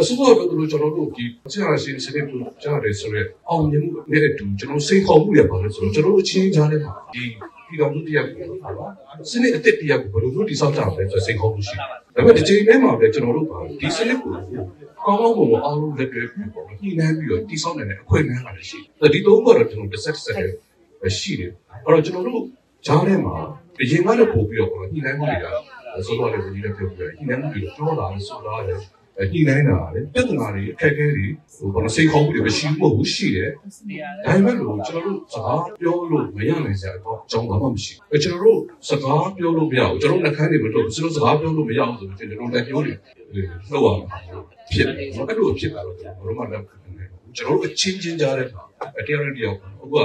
[0.00, 7.24] အစိုးရကတော့ကျွန်တော်တို့ဒီကြာရှင်စနစ်ကိုကြားတယ်ဆိုရဲအောင်မြင်မှုနဲ့အတူကျွန်တော်စိတ်ခေါ်မှုရပါလို့ဆိုတော့ကျွန်တော်တို့အချင်းကြားထဲမှာဒီ
[7.70, 8.44] ပြည်တော်စုတရားကို
[9.30, 14.32] စနစ်အစ်တည်းတရားကိုဘယ်လိုမျိုးတိစောက်ကြမလဲဆိုစိတ်ခေါ်မှုရှိတယ်ဒါပေမဲ့ဒီချိန်ထဲမှာလည်းကျွန်တော်တို့ကဒီစနစ်ကို
[15.06, 21.52] ကောင်းကောင်းပုံပေါ်အားလုံးလက်တွဲပြီးပေါ့ညှိနှိုင်းပြီးတော့တိစောက်နိုင်တဲ့အခွင့်အရေးလည်းရှိတယ်ဒီသုံးခုတော့ကျွန်တော်တစ်ဆက်တစ်ဆက်ရှိတယ်
[21.84, 22.42] အဲ့တော့ကျွန်တော်တို့
[22.86, 23.34] ကြားထဲမှာ
[23.80, 25.46] အရင်ကလည်းပို့ပြီးတော့ညှိနှိုင်းမှုတွေက
[26.06, 28.82] ဆိုတော့လည်းဒီလည်းပြောပြညှိနှိုင်းမှုတွေပြောလာလို့ဆိုတာလည်း
[29.32, 42.92] ညှိနှိုင်းတာလေပြဿနာတွေအခက်အခဲတွေဟိုဘာလို့စိတ်ခေါင်းမှုတွေမရှိဘူးရှိတယ်ဒါပေမဲ့လို့ကျွန်တော်တို့စကားပြောလို့မရနိုင်စရာတော့အကြောင်းဘာမှမရှိဘူးကျွန်တော်တို့စကားပြောလို့မရဘူးကျွန်တော်နှခမ်းတွေမတော့ကျွန်တော်စကားပြောလို့မရဘူးဆိုတော့ကျွန်တော်လက်ပြောတွေ
[43.70, 44.18] လှုပ်ရမှာ
[44.72, 46.64] ဖြစ်တယ်အဲ့လိုဖြစ်တာတော့ကျွန်တော်တို့မှလည်း
[47.36, 48.50] ကျွန်တော်တို့အချင်းချင်းကြားတဲ့တ
[49.12, 49.96] ရားရတရားအခုက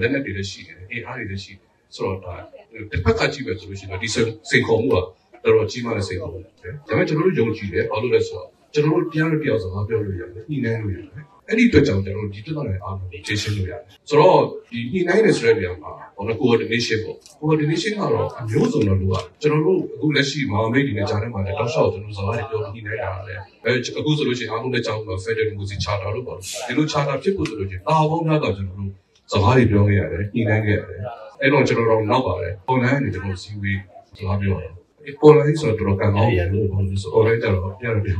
[0.00, 2.34] လက်နဲ့တွေလည်းရှိတယ်အေးအားတွေလည်းရှိတယ်ဆိုတော့ဒါ
[2.90, 5.04] တစ်ဖက်ကကြည့်ပဲဆိုလို့ရှိရင်ဒီစိန်ခေါ်မှုက
[5.44, 6.52] တော်တော်ကြီးမားတဲ့စိန်ခေါ်မှုပဲဒါ
[6.86, 28.90] ပေမဲ့ကျွန်တော်တို့ယုံကြည်တယ်ဘာလို့လဲဆိုတော့ကျွန်တော်တို့တရားရတရားစကားပြောလို့ရတယ်ညှိနှိုင်းလို့ရတယ်အဲ့ဒီအတွက်ကြောင့်ကျွန်တော်တို့ဒီတက်တဲ့အားလုံးဖြည့်ရှင်းလို့ရတယ်ဆိုတော့ဒီညှိနှိုင်းနေဆိုတဲ့နေရာမှာဘာလို့ coordination ပေါ့ coordination ကတော့အမျိုးစုံတော့လိုရတယ်ကျွန်တော်တို့အခုလက်ရှိမဟာမိတ်တွေနဲ့ကြားထဲမှာလည်းတောက်လျှောက်ကျွန်တော်စကားတွေပြောညှိနှိုင်းတာလည်းအဲအခုဆိုလို့ရှိရင်အားလုံးလည်းကြောင်းမှာ Federal Democracy Charter လို့ပေါ့ဒီလို Charter ဖြစ်ဖို့ဆိုလို့ရှိရင်တာဝန်များတော့ကျွန်တော်တို့
[29.32, 31.00] စကားတွေပြောခဲ့ရတယ်ညှိနှိုင်းခဲ့ရတယ်
[31.40, 33.78] အဲ့တော့ကျွန်တော်တို့နောက်ပါတယ် online နဲ့ကျွန်တော်စီဝေး
[34.16, 34.72] စကားပြောတယ်
[35.26, 38.12] online ဆိုတော့တော့ကံကောင်းတယ်လို့ပြောလို့ဆို online ကျတော့ပြရတယ်ဒီ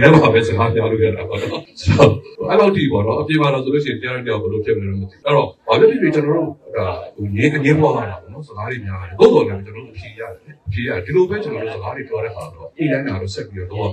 [0.00, 2.10] ထဲမှာပဲစကားပြောလို့ရတာပေါ့နော်ဆိုတော့
[2.50, 13.88] အဲ့လိုဒီပေါ့နော်အပြင်မှာတော့ဆိုလို့ရှိရင်ပြရတဲ့ဘယ်လိုဖြစ်မလဲမသိအဲ့တော့ဘာဖြစ်ဖြစ်ကျွန်တော်တို့ဒါဟိုငင်းငင်းပွားလာတာပေါ့နော်စကားတွေများတယ်ဘုတော်လည်းကျွန်တော်တို့ဖြေရတယ်ဖြေရဒီလိုပဲကျွန်တော်တို့စကားတွေပြောတဲ့အခါတော့အိတိုင်းကတော့ဆက်ပြီးတော့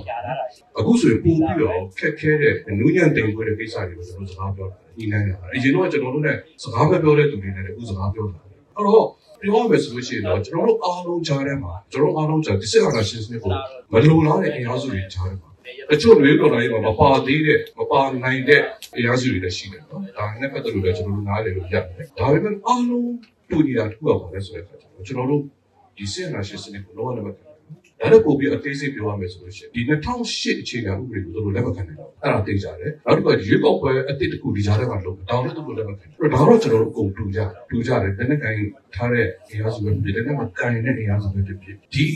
[0.78, 8.40] အခုဆိုရင်ပို့ပြီးတော့ခက်ခဲတဲ့နူးညံ့တင်ခွင့်တဲ့ကိစ္စတွေကိုကျွန်တော်စကားပြောတာအိတိုင်းကအရင်တော့ကျွန်တော်တို့နဲ့စကားပဲပြောတဲ့သူတွေနဲ့အခုစကားပြောတာ
[8.76, 9.06] အဲ့တော့
[9.42, 13.50] ပြောရမယ်ဆိုလို့ရှိရင်တော့ကျွန်တော်တို့အားလုံးကြားထဲမှာကျွန်တော်အားလုံးကြားဒီစစ်အာဏာရှင်စနစ်ကို
[13.92, 15.48] မလုံလောက်တဲ့အင်အားစုတွေကြားထဲမှာ
[15.92, 18.62] အချို့တွေတော့လည်းမပါသေးတဲ့မပါနိုင်တဲ့
[18.96, 21.82] အင်အားစုတွေလည်းရှိတယ်နော်ဒါနဲ့ပတ်သက်လို့လည်းကျွန်တော်တို့နားလည်လို့ရတယ်
[22.18, 23.10] ဒါပေမဲ့အားလုံး
[23.50, 25.42] တူညီတာတစ်ခုပါလဲဆိုတဲ့အခါကျတော့ကျွန်တော်တို့
[25.96, 27.51] ဒီစစ်အာဏာရှင်စနစ်ကိုလုံးဝလက်မခံ
[28.02, 38.60] ဒါတော့ပို့ပြီးအသေးစိတ်ပြောရမယ်ဆိုလို့ရှိရင်ဒီ2008အခြေခံဥပဒေကိုသူတို့လက်မခံနိုင်တော့အဲ့ဒါသိကြတယ်နောက်တစ်ခါရွေးကောက်ပွဲအတစ်တခုဒီကြားထဲမှာလုပ်တောင်းလည်းသူတို့လက်မခံအဲ့တော့ဒါတော့ကျွန်တော်တို့အကုန်တူကြတူကြတယ်တနက်ကိုင်း
[38.94, 42.06] ထားတဲ့အင်အားစုပဲပြည်တဲ့မှာကိုင်တဲ့အင်အားစုပဲဖြစ်ဖြစ်ဒီ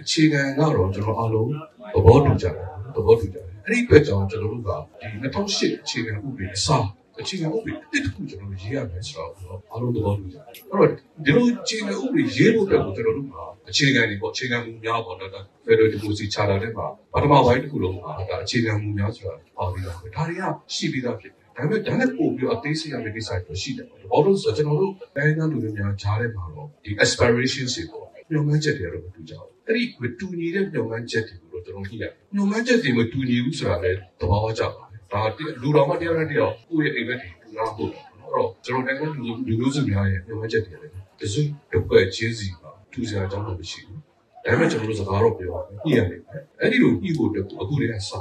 [0.00, 1.48] အခြေခံကတော့ကျွန်တော်အားလုံး
[1.94, 2.54] သဘောတူကြတယ်
[2.94, 6.84] သဘောတူကြတယ်အဲ့ဒီအတွက်ကြောင့်ကျွန်တော်တို့ကဒီ2008အခြေခံဥပဒေအစား
[7.20, 9.30] အခြေခံဥပဒေအတစ်တခုကျွန်တော်တို့ရေးရမယ်ဆိုတော့
[9.70, 10.88] အားလုံးသဘောတူကြတယ်အဲ့တော့
[11.24, 13.36] ဒီလိုအခြေခံဥပဒေရေးဖို့အတွက်ကိုကျွန်တော်တို့က
[13.70, 20.42] အခြေခံတွေပေါ့အခြေခံမူများပေါ့နော်ဒါ Federal Democracy Charter တဲ့မှာပထမပိုင်းတစ်ခုလုံးမှာဒါအခြေခံမူများဆိုတာပါပြီးသားပဲဒါတွေက
[20.74, 35.20] ရှိပြီးသားဖြစ်တယ်ဒါပေမဲ့ဒါနဲ့ပို့ပြီးအသေးစိတ်ရမယ့်ကိစ္စတွေရှိတယ်ပေါ့ဘာလို့ဆိုတော့ကျွန်တော်တို့တိုင်းသားလူတွေများကြားထဲမှာတော့ဒီ aspirations တွေပေါ့ညှို့မှန်းချက်တွေတော့မတူကြဘူးအဲ့ဒီမတူညီတဲ့ညှို့မှန်းချက်တွေကိုတော့ကျွန်တော်ကြည့်ရတယ်ညှို့မှန်းချက်တွေမတူညီဘူးဆိုတာလည်းသဘာဝကျပါတယ် ဒါ
[35.62, 44.00] လူတော်မှတရားနဲ့တရားကိုယ့်ရဲ့အိမ်မက်တွေတူလားဟုတ်တယ်အဲ့တော့ကျွန်တော်တိုင်းသားလူလူမျိုးစုများရဲ့ညှို့မှန်းချက်တွေလည်းတစုတစ်ခွက်ချင်းစီပါထူးခြားကြောင်းတော့မရှိဘူး
[44.44, 46.20] ဒါပေမဲ့ကျွန်တော်တို့စကားတော့ပြောညှိရတယ်
[46.60, 48.12] အဲ့ဒီလိုညှိဖို့အတွက်အခုတည်းကစ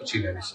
[0.00, 0.54] အခြေခံလေးစစ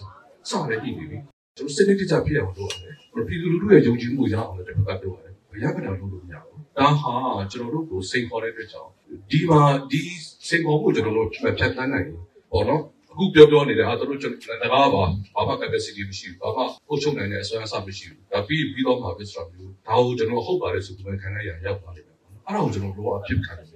[0.70, 1.18] လည်းညှိနေပြီ
[1.56, 2.94] ကျွန်တော်စနစ်တကျဖြစ်အောင်လုပ်ရတယ်
[3.28, 7.14] ပြည်သူလူထုရဲ့ယုံကြည်မှုရအောင်လည်းတစ်ခါပြောရတယ်ဘယ်ရကတာလုပ်လို့မရဘူးဒါဟာ
[7.52, 8.90] ကျွန်တော်တို့ကိုစိန်ခေါ်တဲ့အတွက်ကြောင့်
[9.30, 9.60] ဒီမှာ
[9.90, 10.00] ဒီ
[10.48, 12.06] စိန်ခေါ်မှုကျွန်တော်တို့ဖြတ်တန်းနိုင်
[12.50, 12.82] ပေါ့နော်
[13.18, 15.02] အခုပြောပြောနေတယ်ဟာတို့ကျွန်တော်တကားပါ
[15.34, 23.66] ဘာမှ capacity မရှိဘူးဘာမှအုပ်ချုပ်နိုင်တဲ့အစွမ်းအစမရှိဘူးဒါပြီးပြီးတော့မှာပဲဆိုတော့မျိုးဒါကိုကျွန်တော်ဟုတ်ပါတယ်ဆိုပြီးခံရရရောက်ပါလိမ့်မယ်အဲ့ဒါကိုကျွန်တော်တို့အဖြစ်ခံတယ်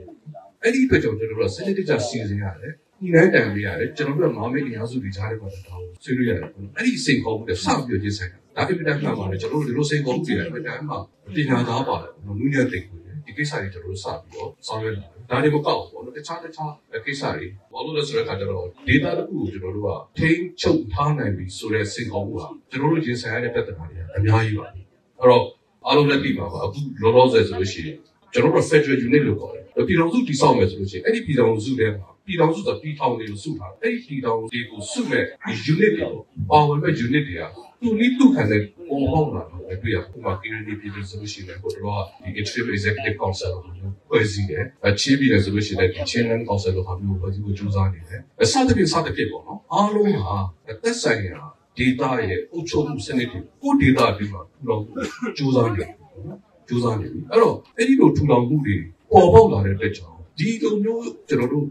[0.62, 10.94] အဲ့ဒီအတွက်ကြောင့်ကျွန်တော်တို့စနစ်တကျစီစဉ်ရတယ်ဒီတိုင်းတန်ပေးရတယ်ကျွန်တော်တို့ကမာမေးအင်အားစုတွေကြားထဲမှာတောင်းဆွေးနွေးရတယ်အဲ့ဒီစိန်ခေါ်မှုတွေစပြီးရင်းဆိုင်တာဒါအင်မတန်မှန်ပါတယ်ကျွန်တော်တို့ဒီလိုစိန်ခေါ်မှုတွေလည်းအင်မတန်မှ
[11.36, 16.72] ပညာသားပါတယ်နူးညံ့သိကို ဒီကိစ္စတွေကျွန်တော်တို့စပြီးတော့ဆောင်ရွက်လာတယ်ဒါတွေမကောက်ဘူးပေါ့နော်တခြားတခြား
[17.06, 24.74] ကိစ္စတွေဘာလို့လဲဆိုတဲ့အခါကျတော့ data တစ်ခုကိုကျွန်တော်တို့ကထိန်းချုပ်ထားနိုင်ပြီဆိုတဲ့စိန်ခေါ်မှုကကျွန်တော်တို့ရင်ဆိုင်ရတဲ့ပြဿနာတွေကအများကြီးပါအဲ့
[25.30, 25.44] တော့
[25.86, 27.96] အားလုံးလက်ပြီးပါပါအခုလောလောဆယ်ဆိုလို့ရှိရင်
[28.32, 36.08] ကျွန်တော်တို့ Federal Unit လို့ခေါ်တယ်ပြည်တော်စုတည်ဆောက်မယ်ဆိုလို့ရှိရင်အဲ့ဒီပြည်တော်စုထဲမှာပြည်တော်စုဆိုပြည်ထောင်တွေကိုစုထားတယ်အဲ့ဒီပြည်တော်တွေကိုစုမဲ့ဒီ unit တွေ
[36.50, 37.42] ပါဝင်မဲ့ unit တွေက
[37.82, 50.36] သူနည်းသူခံတဲ့ပုံပေါက်လာတော့တွေ့ရဥပမာ community ပြည်သူဆိုလို့ရှိရင်ကိုတော့ဒီ interim executive council ကိုဖွဲ့စည်းတယ်အချင်းပြည်တယ်ဆိုလို့ရှိရင်ဒီ chairman council ကိုဟာမျိုးဖွဲ့စည်းဖို့ကြိုးစားနေတယ်အစသဖြင့်စသဖြင့်ပေါ့နော်အားလုံးဟာ
[50.82, 51.40] သက်ဆိုင်ရာ
[51.78, 54.96] data ရဲ့အုပ်ချုပ်မှုစနစ်တွေကို data တွေမှာထူထောင်ဖို့
[55.38, 55.92] ကြိုးစားနေတယ်
[56.68, 58.76] ကြိုးစားနေပြီအဲ့တော့အဲ့ဒီလိုထူထောင်မှုတွေ
[59.10, 61.66] ပေါ်ပေါက်လာတဲ့အတွက်ကြောင့်ဒီလိုမျိုးကျွန်တော်တို့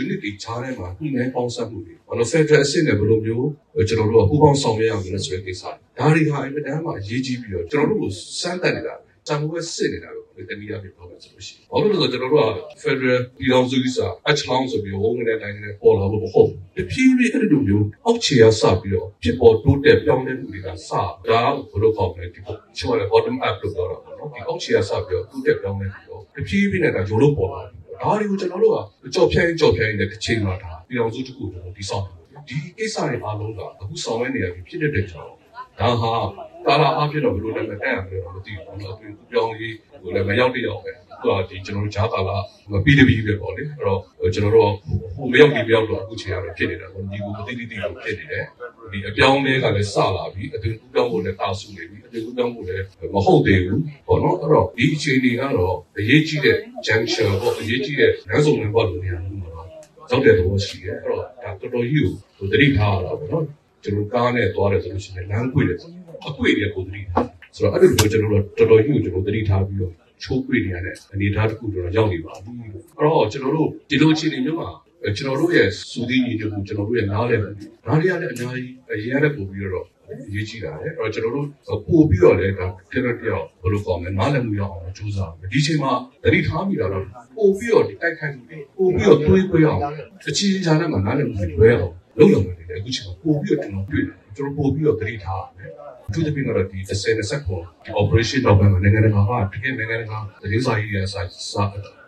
[0.00, 3.48] unit တွေခြားထဲမှာညှိနှိုင်းပေါင်းစပ်မှုတွေဘာလို့ federal အဆင့်နဲ့ဘယ်လိုမျိုး
[3.88, 5.62] ကျွန်တော်တို့ကပူးပေါင်းဆောင်ရွက်ရမလဲဆိုတဲ့ကိစ္စ
[5.98, 8.94] ဒါတွေဟာအင်မတန်မှအရေးကြီးပြီးတော့ကျွန်တော်တို့ကိုစမ်းသပ်နေတာ
[9.28, 12.46] တံမိုးစစ်နေတာပဲတနည်းအားဖြင့်ပြောမယ်ဆိုလို့ရှိရင်ဘာလို့လဲဆိုတော့ကျွန်တော်တို့က
[12.82, 22.40] federal ပြည်တော်စုကြီးစာအချောင်းဆိုပြီးဝုန်းနေတဲ့တိုင်းနဲ့ပေါ်လာလို့မဟုတ်ဘူးတဖြည်းဖြည်းအဲ့လိုမျိုးအောက်ခြေကစပြီးတော့ဖြစ်ပေါ်တိုးတက်ပြောင်းလဲမှုတွေကစဒါဘယ်လိုခေါ်မလဲဒီ
[22.78, 32.04] ချိုးရ bottom up လို့ပြောတာပေါ့နော်ဒီအောက်ခြေကစပြီးတော့တိုးတက်ပြောင်းလဲပြီးတော့တဖြည်းဖြည်းနဲ့ဒါရုံလို့ပေါ်လာတယ် ဒါတွေကိုကျွန်တော်တို့ကကြော်ဖြိုင်းကြော်ဖြိုင်းတဲ့တစ်ချိန်မှာဒါပြည်တော်စုတစ်ခုကိုဒီဆောင်
[32.48, 35.30] ဒီကိစ္စတွေအားလုံးကအခုဆောင်ရွက်နေရပြီဖြစ်တဲ့ကြောင့်
[35.80, 36.12] ဒါဟာ
[36.66, 42.36] တာလာအဖြစ်တော့ဘယ်လိုလဲမတက်ရမလဲတော့မသိဘူး။အခုပြောင်းရေးဟိုလည်းမရောက်တရောက်ပဲ။သူကဒီကျွန်တော်တို့ဂျားကာလာ
[42.84, 44.70] ပြီးတပြီးပဲပေါ့လေ။အဲ့တော့ကျွန်တော်တို့
[45.16, 48.44] ဟိုမရောက်ဒီမရောက်တော့အခုချိန်ရပဲဖြစ်နေတာပေါ့။ဒီကိုမသိသိသိကိုဖြစ်နေတယ်။
[48.92, 59.50] ဒီအပြောင်းလဲကလည်းစလာပြီ။အတူတူပြောင်းဖို့လည်းတာဆူနေပြီ။အတူတူပြောင်းဖို့လည်းမဟုတ်သေးဘူး။ပေါ့နော်။အဲ့တော့ဒီအခြေအနေကတော့အရေးကြီးတဲ့ junction ပေါ့အရေးကြီးတဲ့လမ်းစုံတွေပေါ့လို့နေရာမျိုးမှာ
[60.10, 62.02] ရောက်တဲ့သဘောရှိတယ်။အဲ့တော့ဒါတော်တော်ကြီး
[62.38, 63.44] ကိုသတိထားရတာပေါ့နော်။
[63.84, 65.78] ကျွန်တော်ကားနဲ့သွားတယ်ဆိုလို့ရှိရင်လမ်းကွေ့တယ်
[66.28, 74.70] အကွေတွေပုံသတိထားဆိုတော့အဲ့ဒီလိုကျွန်တော်တို့တော်တော်ကြီးကိုကျွန်တော်သတိထားပြီးတော့ချိုးကွေနေရတဲ့အနေအထားတစ်ခုတော့ရောက်နေပါပြီအဲ့တော့ကျွန်တော်တို့ဒီလိုအခြေအနေမျိုးမှာ
[75.16, 77.50] ကျွန်တော်တို့ရဲ့စူးစီးညီညွတ်မှုကျွန်တော်တို့ရဲ့နားလည်မှု
[77.86, 79.86] ဒါတွေကလည်းအများကြီးအရင်ကပို့ပြီးတော့
[80.34, 81.46] ရေးကြည့်တာလေအဲ့တော့ကျွန်တော်တို့
[81.86, 85.92] ပို့ပြီးတော့လည်းဒါတရက်တယောက်ဘယ်လိုကောင်းလဲနားလည်မှုရအောင်ကြိုးစားမယ်ဒီချိန်မှာ
[86.24, 87.04] သတိထားမိတာတော့
[87.36, 89.80] ပို့ပြီးတော့ဒီတိုက်ခိုက်မှုတွေပို့ပြီးတော့တွေးခွဲအောင်
[90.28, 95.70] အချင်းချင်းကြားထဲမှာနားလည်မှုတွေလွဲအောင်လုပ်ရမယ်လေအခုချိန်မှာပို့ပြီးတော့ကျွန်တော်တွေ့တယ်ကျွန်တော်ပို့ပြီးတော့သတိထားရမယ်
[96.14, 101.20] သူတပင်းကတော့ဒီ30 20ကိုဒီ operation တော့ပဲနိုင်ငံတကာကတကယ်နိုင်ငံတကာသတင်းစာကြီးရဲ့စာ
[101.52, 101.62] စာ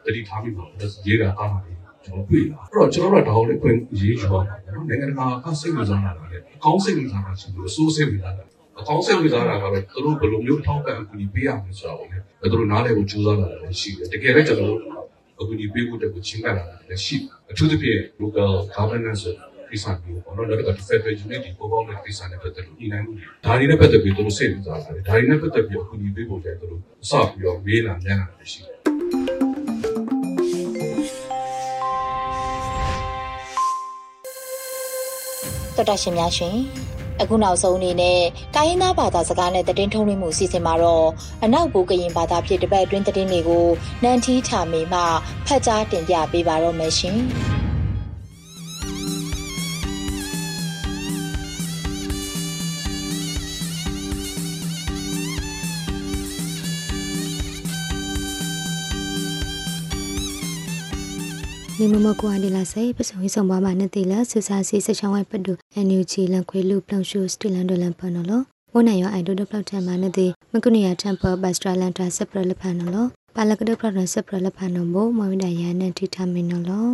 [0.05, 0.65] တတိထားပြီးပါ
[1.07, 8.45] ရေးတာအားပါတယ်ကျွန်တော်တွေ့လာအဲ့တော့ကျွန်တော်တို့ဒါကိုလည်းခွင့်ရေးယူပါမယ်နော်နိုင်ငံတကာကစိတ်ဝင်စားတာလေအကောင်းစိတ်ဝင်စားတာရှိလို့စိုးစိတ်ဝင်စားတာ
[8.81, 14.81] အကောင်းစိတ်ဝင်စားတာကတော့သူတို့ဘယ်လိုမျိုးထောက်ပံ့အကူအညီပေးရမလဲဆိုတာကိုလည်းသူတို့နားလည်ဖို့ကြိုးစားလာတယ်ရှိတယ်တကယ်လည်းကျွန်တော်တို့
[15.41, 17.17] အကူအညီပေးဖို့တက်ကိုချင်းကပ်လာတယ်ရှိ
[17.51, 19.25] အထူးသဖြင့် local governance
[19.75, 28.79] ကိစ္စမျိုးပေါ့နော်နောက်တစ်ခါ Federal Unity ပေါ်ပေါက်တဲ့ကိစ္စနဲ့ပတ်သက်လို့ညှိနှိုင်းမှုတွေဒါတွေနဲ့ပတ်သက်ပြီးသူတို့စိတ်ဝင်စားတယ်ဒါတွေနဲ့ပတ်သက်ပြီးအခုဒီပေးဖို့လည်းသူတို့စပြီးတော့မေးလာမြန်လာတယ်ရှိတယ်
[35.77, 36.57] တော်တာရှင်များရှင်
[37.21, 38.21] အခုနောက်ဆုံးအနေနဲ့
[38.55, 41.09] တိုင်းရင်းသားဘာသာစကားနဲ့သတင်းထုတ်လွှင့်မှုစီစဉ်မှာတော့
[41.45, 43.67] အနောက်ဘူကရင်ဘာသာဖြစ်တပတ်အတွင်းသတင်းတွေကို
[44.03, 45.01] နန်ထီးထာမေမှ
[45.47, 47.19] ဖတ်ကြားတင်ပြပေးပါတော့မယ်ရှင်။
[61.81, 68.43] နေမမကွာဒီလာစေပစုံဆောင်ပါမနဲ့တီလာဆူစာစီစချောင်းဝဲပဒူအန်ယူဂျီလန်ခွေလူပလောင်ရှူစတီလန်ဒလန်ပနော်လော
[68.75, 76.89] ဝနိုင်ရအိုင်ဒိုဒပလောက်ထမနဲ့တီမကုနီယာတမ်ပဘတ်စထရလန်တာဆပ်ပရလဖန်နော်လောပါလကဒပရဆပ်ပရလဖန်နော်ဘောမဝိဒယာနဲ့တီထမင်းနော်လော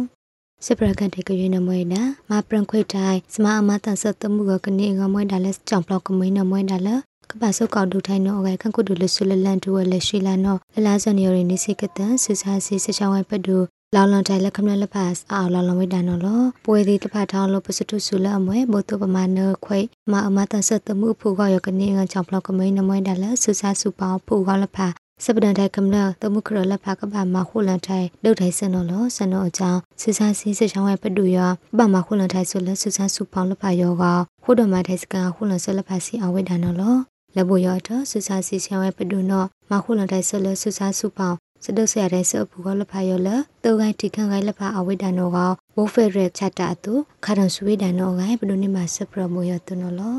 [0.66, 13.58] စပရကန်တေကရွေးနမွေတာမပရန်ခွေတိုင်းစမအမတန်ဆတ်တမှုကကနေငမွေတာလက်ကြောင်ပလောက်ကမွေးနမွေတာလက်ကပဆုကောက်ဒုထိုင်နောအကဲခန့်ကုဒုလဆုလလန်တူဝလက်ရှိလာနောလလာဇန်ယောရနေစိကတန်ဆူစာစီစချောင်းဝဲပဒူ
[13.96, 19.78] လောင်လွန်တိုင်လက်ခမလလက်ပါအာလောင်လွန်ဝိဒါနော်လောပွေဒီတဖတ်ထောင်းလို့ပစတုဆုလအမွဲဘုတုပမာနခွိ
[20.10, 24.88] မအမတဆတ်တမှုဖူကောရကနေငါချောင်းဖလောက်ကမိန်နမွဲဒါလက်ဆူစာစုပေါဖူကောလက်ဖာ
[25.24, 31.38] စပဒန်တိုင်ကမလတမှုခရလက်ဖာကပါမခုလန်တိုင်ဒုတ်တိုင်စနော်လောစနော်အကြောင်းဆူစာစီစချောင်းဝဲပတူရ
[31.78, 34.04] ပမခုလန်တိုင်ဆိုလက်ဆူစာစုပေါလက်ဖာယောက
[34.44, 36.96] ခုတော်မတိုင်စကန်ခုလန်ဆလက်ဖာစီအဝိဒါနော်လော
[37.36, 41.32] လက်ဘယောတော့ဆူစာစီချောင်းဝဲပတူနော်မခုလန်တိုင်ဆိုလက်ဆူစာစုပေါ
[41.64, 43.28] စဒုဆရာတဲ့ဆပူကလဖာယောလ
[43.64, 45.38] တောဂိုင်တိခန်ဂိုင်လဖာအဝိဒနောက
[45.76, 46.94] ဝိုဖေရက်ချတာတု
[47.24, 50.16] ခါရန်ဆွေဒနောဂိုင်ဘဒုနိမစပရမိုယတနောလော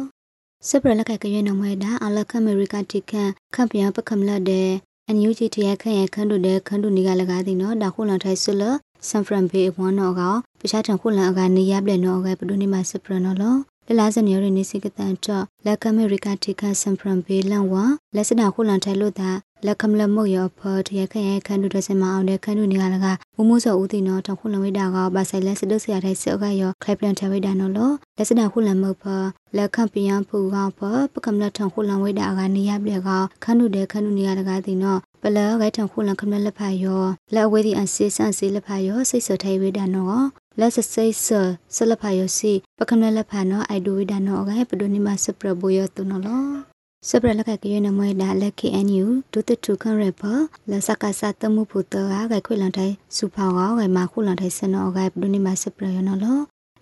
[0.67, 4.69] စပရလကကရနမွေဒါအလကအမေရိကတိခန်ခပ်ပြပကမလတဲ့
[5.07, 8.63] အန်ယူဂျီတီရခန့်ရခန့်တို့တဲ့ခန့်တို့နေကလကားတင်နော်ဒါခုလန်ထိုင်ဆွလ
[9.07, 10.21] ဆန်ဖရန်ဘေးဝနနောက
[10.59, 13.55] ပခြားထံခုလန်အကနေရပလက်နောကဘဒုနိမစပရနောလော
[13.87, 17.73] လလာစနေရနေစိကတန်တော့လက်ကအမေရိကတိခန်ဆန်ဖရန်ဘေးလန်ဝ
[18.15, 19.29] လက်စနာခုလန်ထိုင်လို့တာ
[19.65, 29.03] လက်ခမလမုတ်ရဖတ်ရခရခန်းတို့တစမအောင်တဲ့ခန်းတို့နေကလကမမှုစောဦးတင်တော့တခုလဝိတာကဘာဆိုင်လက်စဒုဆရာထိုင်စောကရခလိုက်ပလန်ထဝိတာနော်လို့လက်စနာခုလမုတ်ဖ
[29.57, 30.79] လက်ခပီယံဖူကဖ
[31.13, 33.09] ပကမလထံခုလဝိတာကနေရပြက
[33.43, 40.21] ခန်းတို့တဲ့ခန်းတို့နေကလကတင်တော့ပလဂိုက်ထံခုလခမလလက်ဖာယောလက်အဝေးဒီအစီဆန်စီလက်ဖာယောစိတ်စောထိုင်ဝိတာနော်
[40.59, 41.27] လက်စစိတ်ဆ
[41.75, 46.70] ဆလဖာယောစီပကမလလက်ဖာနော်အိုက်ဒူဝိတာနော်ကဲပဒုနိမစပရဘူယောတုနော်လို့
[47.09, 50.23] စပရလကကရနမွေဒါလက် KNU ဒုတထုခရပ
[50.69, 56.39] လစကဆာတမှုဖူတအားကခွေလန်တိုင်းစူဖောင်းကဝဲမခုလန်တိုင်းစနောကဒုနိမစပရယနလော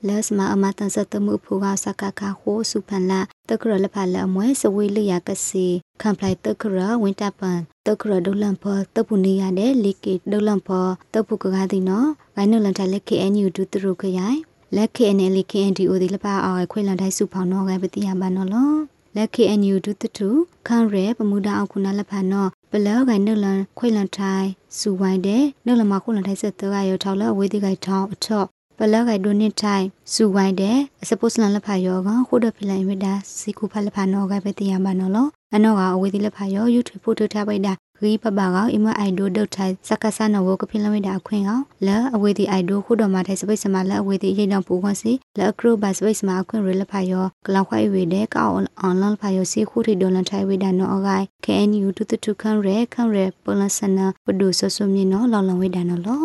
[0.08, 5.66] လက်စမအမတန်စတမှုဖူကစကကခိုးစုဖန်လာတကရလဖလအမွဲစဝေးလျာကစီ
[6.02, 14.40] ခံပလိုက်တကရဝင်းတပန်တကရဒုလန်ဖောတပုနေရတဲ့လီကီဒုလန်ဖောတပုကကားဒီနော်ဂိုင်းနလန်တလက် KNU ဒုတရုခရိုင်
[14.76, 18.72] လက် KNL KNDO ဒီလပအောင်ခွေလန်တိုင်းစုဖောင်းတော့ကပတိယပါနော်လော
[19.16, 20.30] လက် KNU ဒုတတူ
[20.68, 28.46] ခန့်ရဲပမူဒါအခုနာလဖာနောပလောဂိုင်နလန်ခွေလန်ထိုင်စူဝိုင်းတဲ့နလမခုလန်ထိုင်ဆက်တော့ရထောက်လအဝေးတိကိုင်ထောင်းအထော့
[28.78, 48.60] ပလောဂိုင်ဒိုနစ်ထိုင်စူဝိုင်းတဲ့အစပုစလန်လဖာယောကခုဒဖိလိုက်မဒါစီကူဖလဖာနောကပဲတရားမနော်လောအနောကအဝေးတိလဖာယော YouTube ဖို့ထုတ်ထားပိတာ ရီပပကောင်အမအိုင်ဒိုဒုတ်ထိုင်စကဆာနဝကဖိလမိတာအခွင့်ကောင်လဲအဝေးတီအိုင်ဒိုခုတော်မှာထိုင်စပိတ်စမလဲအဝေးတီရိတ်တော့ပူခွန်စီလဲအခရိုဘတ်စပိတ်စမအခွင့်ရလဖာယောကလောက်ခွိုင်ဝေတဲ့ကောက်အွ
[48.90, 56.24] န်လိုင်းဖာယောစီခုတီဒေါ်လန်ထိုင်ဝေတာနော်အဂိုင် KNU တူတူခန့်ရဲခန့်ရဲပလစနာပဒုဆဆုမြင်နော်လောင်လောင်ဝေတာနော်လော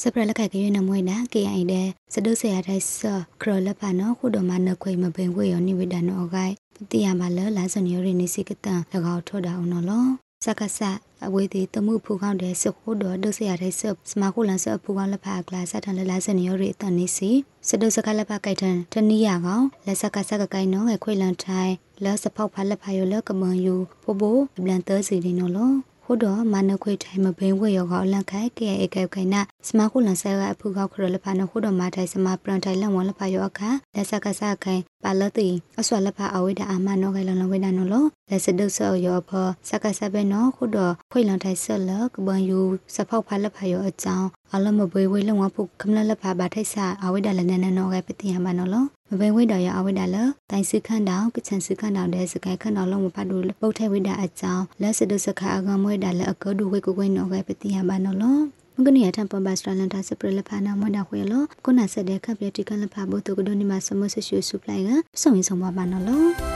[0.00, 3.00] စပရလက်ကကရနမွေနာ KI တဲ့စဒုဆေရတဲ့ဆ
[3.40, 6.54] ခရလပနော်ခုတော်မှာနခွေမပင်ဝေရောနိဝေဒနောအဂိုင်
[6.90, 8.80] တိယမှာလလာစညိုရနေစိကတန်၎
[9.14, 10.08] င်းထောတာအောင်နော်
[10.44, 10.80] စကဆ
[11.26, 17.30] အဝေးတီတမှုဖူကောင်းတဲ့စခိုးတော်ဒုစရတဲ့စစမခုလန်စဖူကောင်းလက်ဖာကလာစတန်လလာစနေရတန်နေစီ
[17.68, 21.72] စဒုစကလက်ဖာကိုက်တန်တနီယာကောင်လက်စကဆက်ကကိုင်းနော်ခွေလန်ထိုင်
[22.04, 25.72] လက်စဖောက်ဖာလက်ဖာရလကမန်ယူဖိုးဘိုအပလန်သစီနေနော်လော
[26.08, 35.48] ဟိုတော့မနခွေထိုင်မဘိန်းဝေရောကအလန့်ခိုက်ကေအေကေကေနာစမခုလန်ဆဲကအဖူကောက်ခရလဖာနဟိုတော့မထိုင်စမပရန်ထိုင်လန်ဝလဖာရောအခါလက်စကဆခိုင်ပါလတိ
[35.80, 39.30] အဆွာလဖာအဝိဒအာမနောကေလန်ဝိဒနော်လောလက်စဒုဆောရောဖ
[39.68, 42.60] စကဆဘဲနော်ဟိုတော့ခွေလန်ထိုင်ဆက်လကဘန်ယူ
[42.94, 50.16] စဖောက်ဖာလဖာရောအကြောင်းအလမဘွေဝေလုံဝဖုခမလလဖာဘာထိုက်ဆာအဝိဒလနနနောကေပတိယမနော်လော မဘိဝိတော်ရအဝိဒါလ
[50.50, 58.36] တိုင်စခန့်တောင်ကချန်စခန့်တောင်တဲ့စကိုင်ခန့်တော်လုံးမဖတ်လို့ပုတ်ထဲဝိဒါအကြောင်းလက်စဒုစခအကမွေဒါလအကဒုဝိကိုကိုနော်ပဲပတိယဘာနော်လော
[58.74, 64.90] မကနီယထံပပစထလန်တာစပရလဖာနာမွန်ဒါခွေလောခုနဆက်တဲ့ခပ်ပြတိကလဖာဘုတုကဒိုနီမဆမဆရှုစုပလိုက်က
[65.20, 66.55] စုံရင်ဆုံးပါပါနော်လော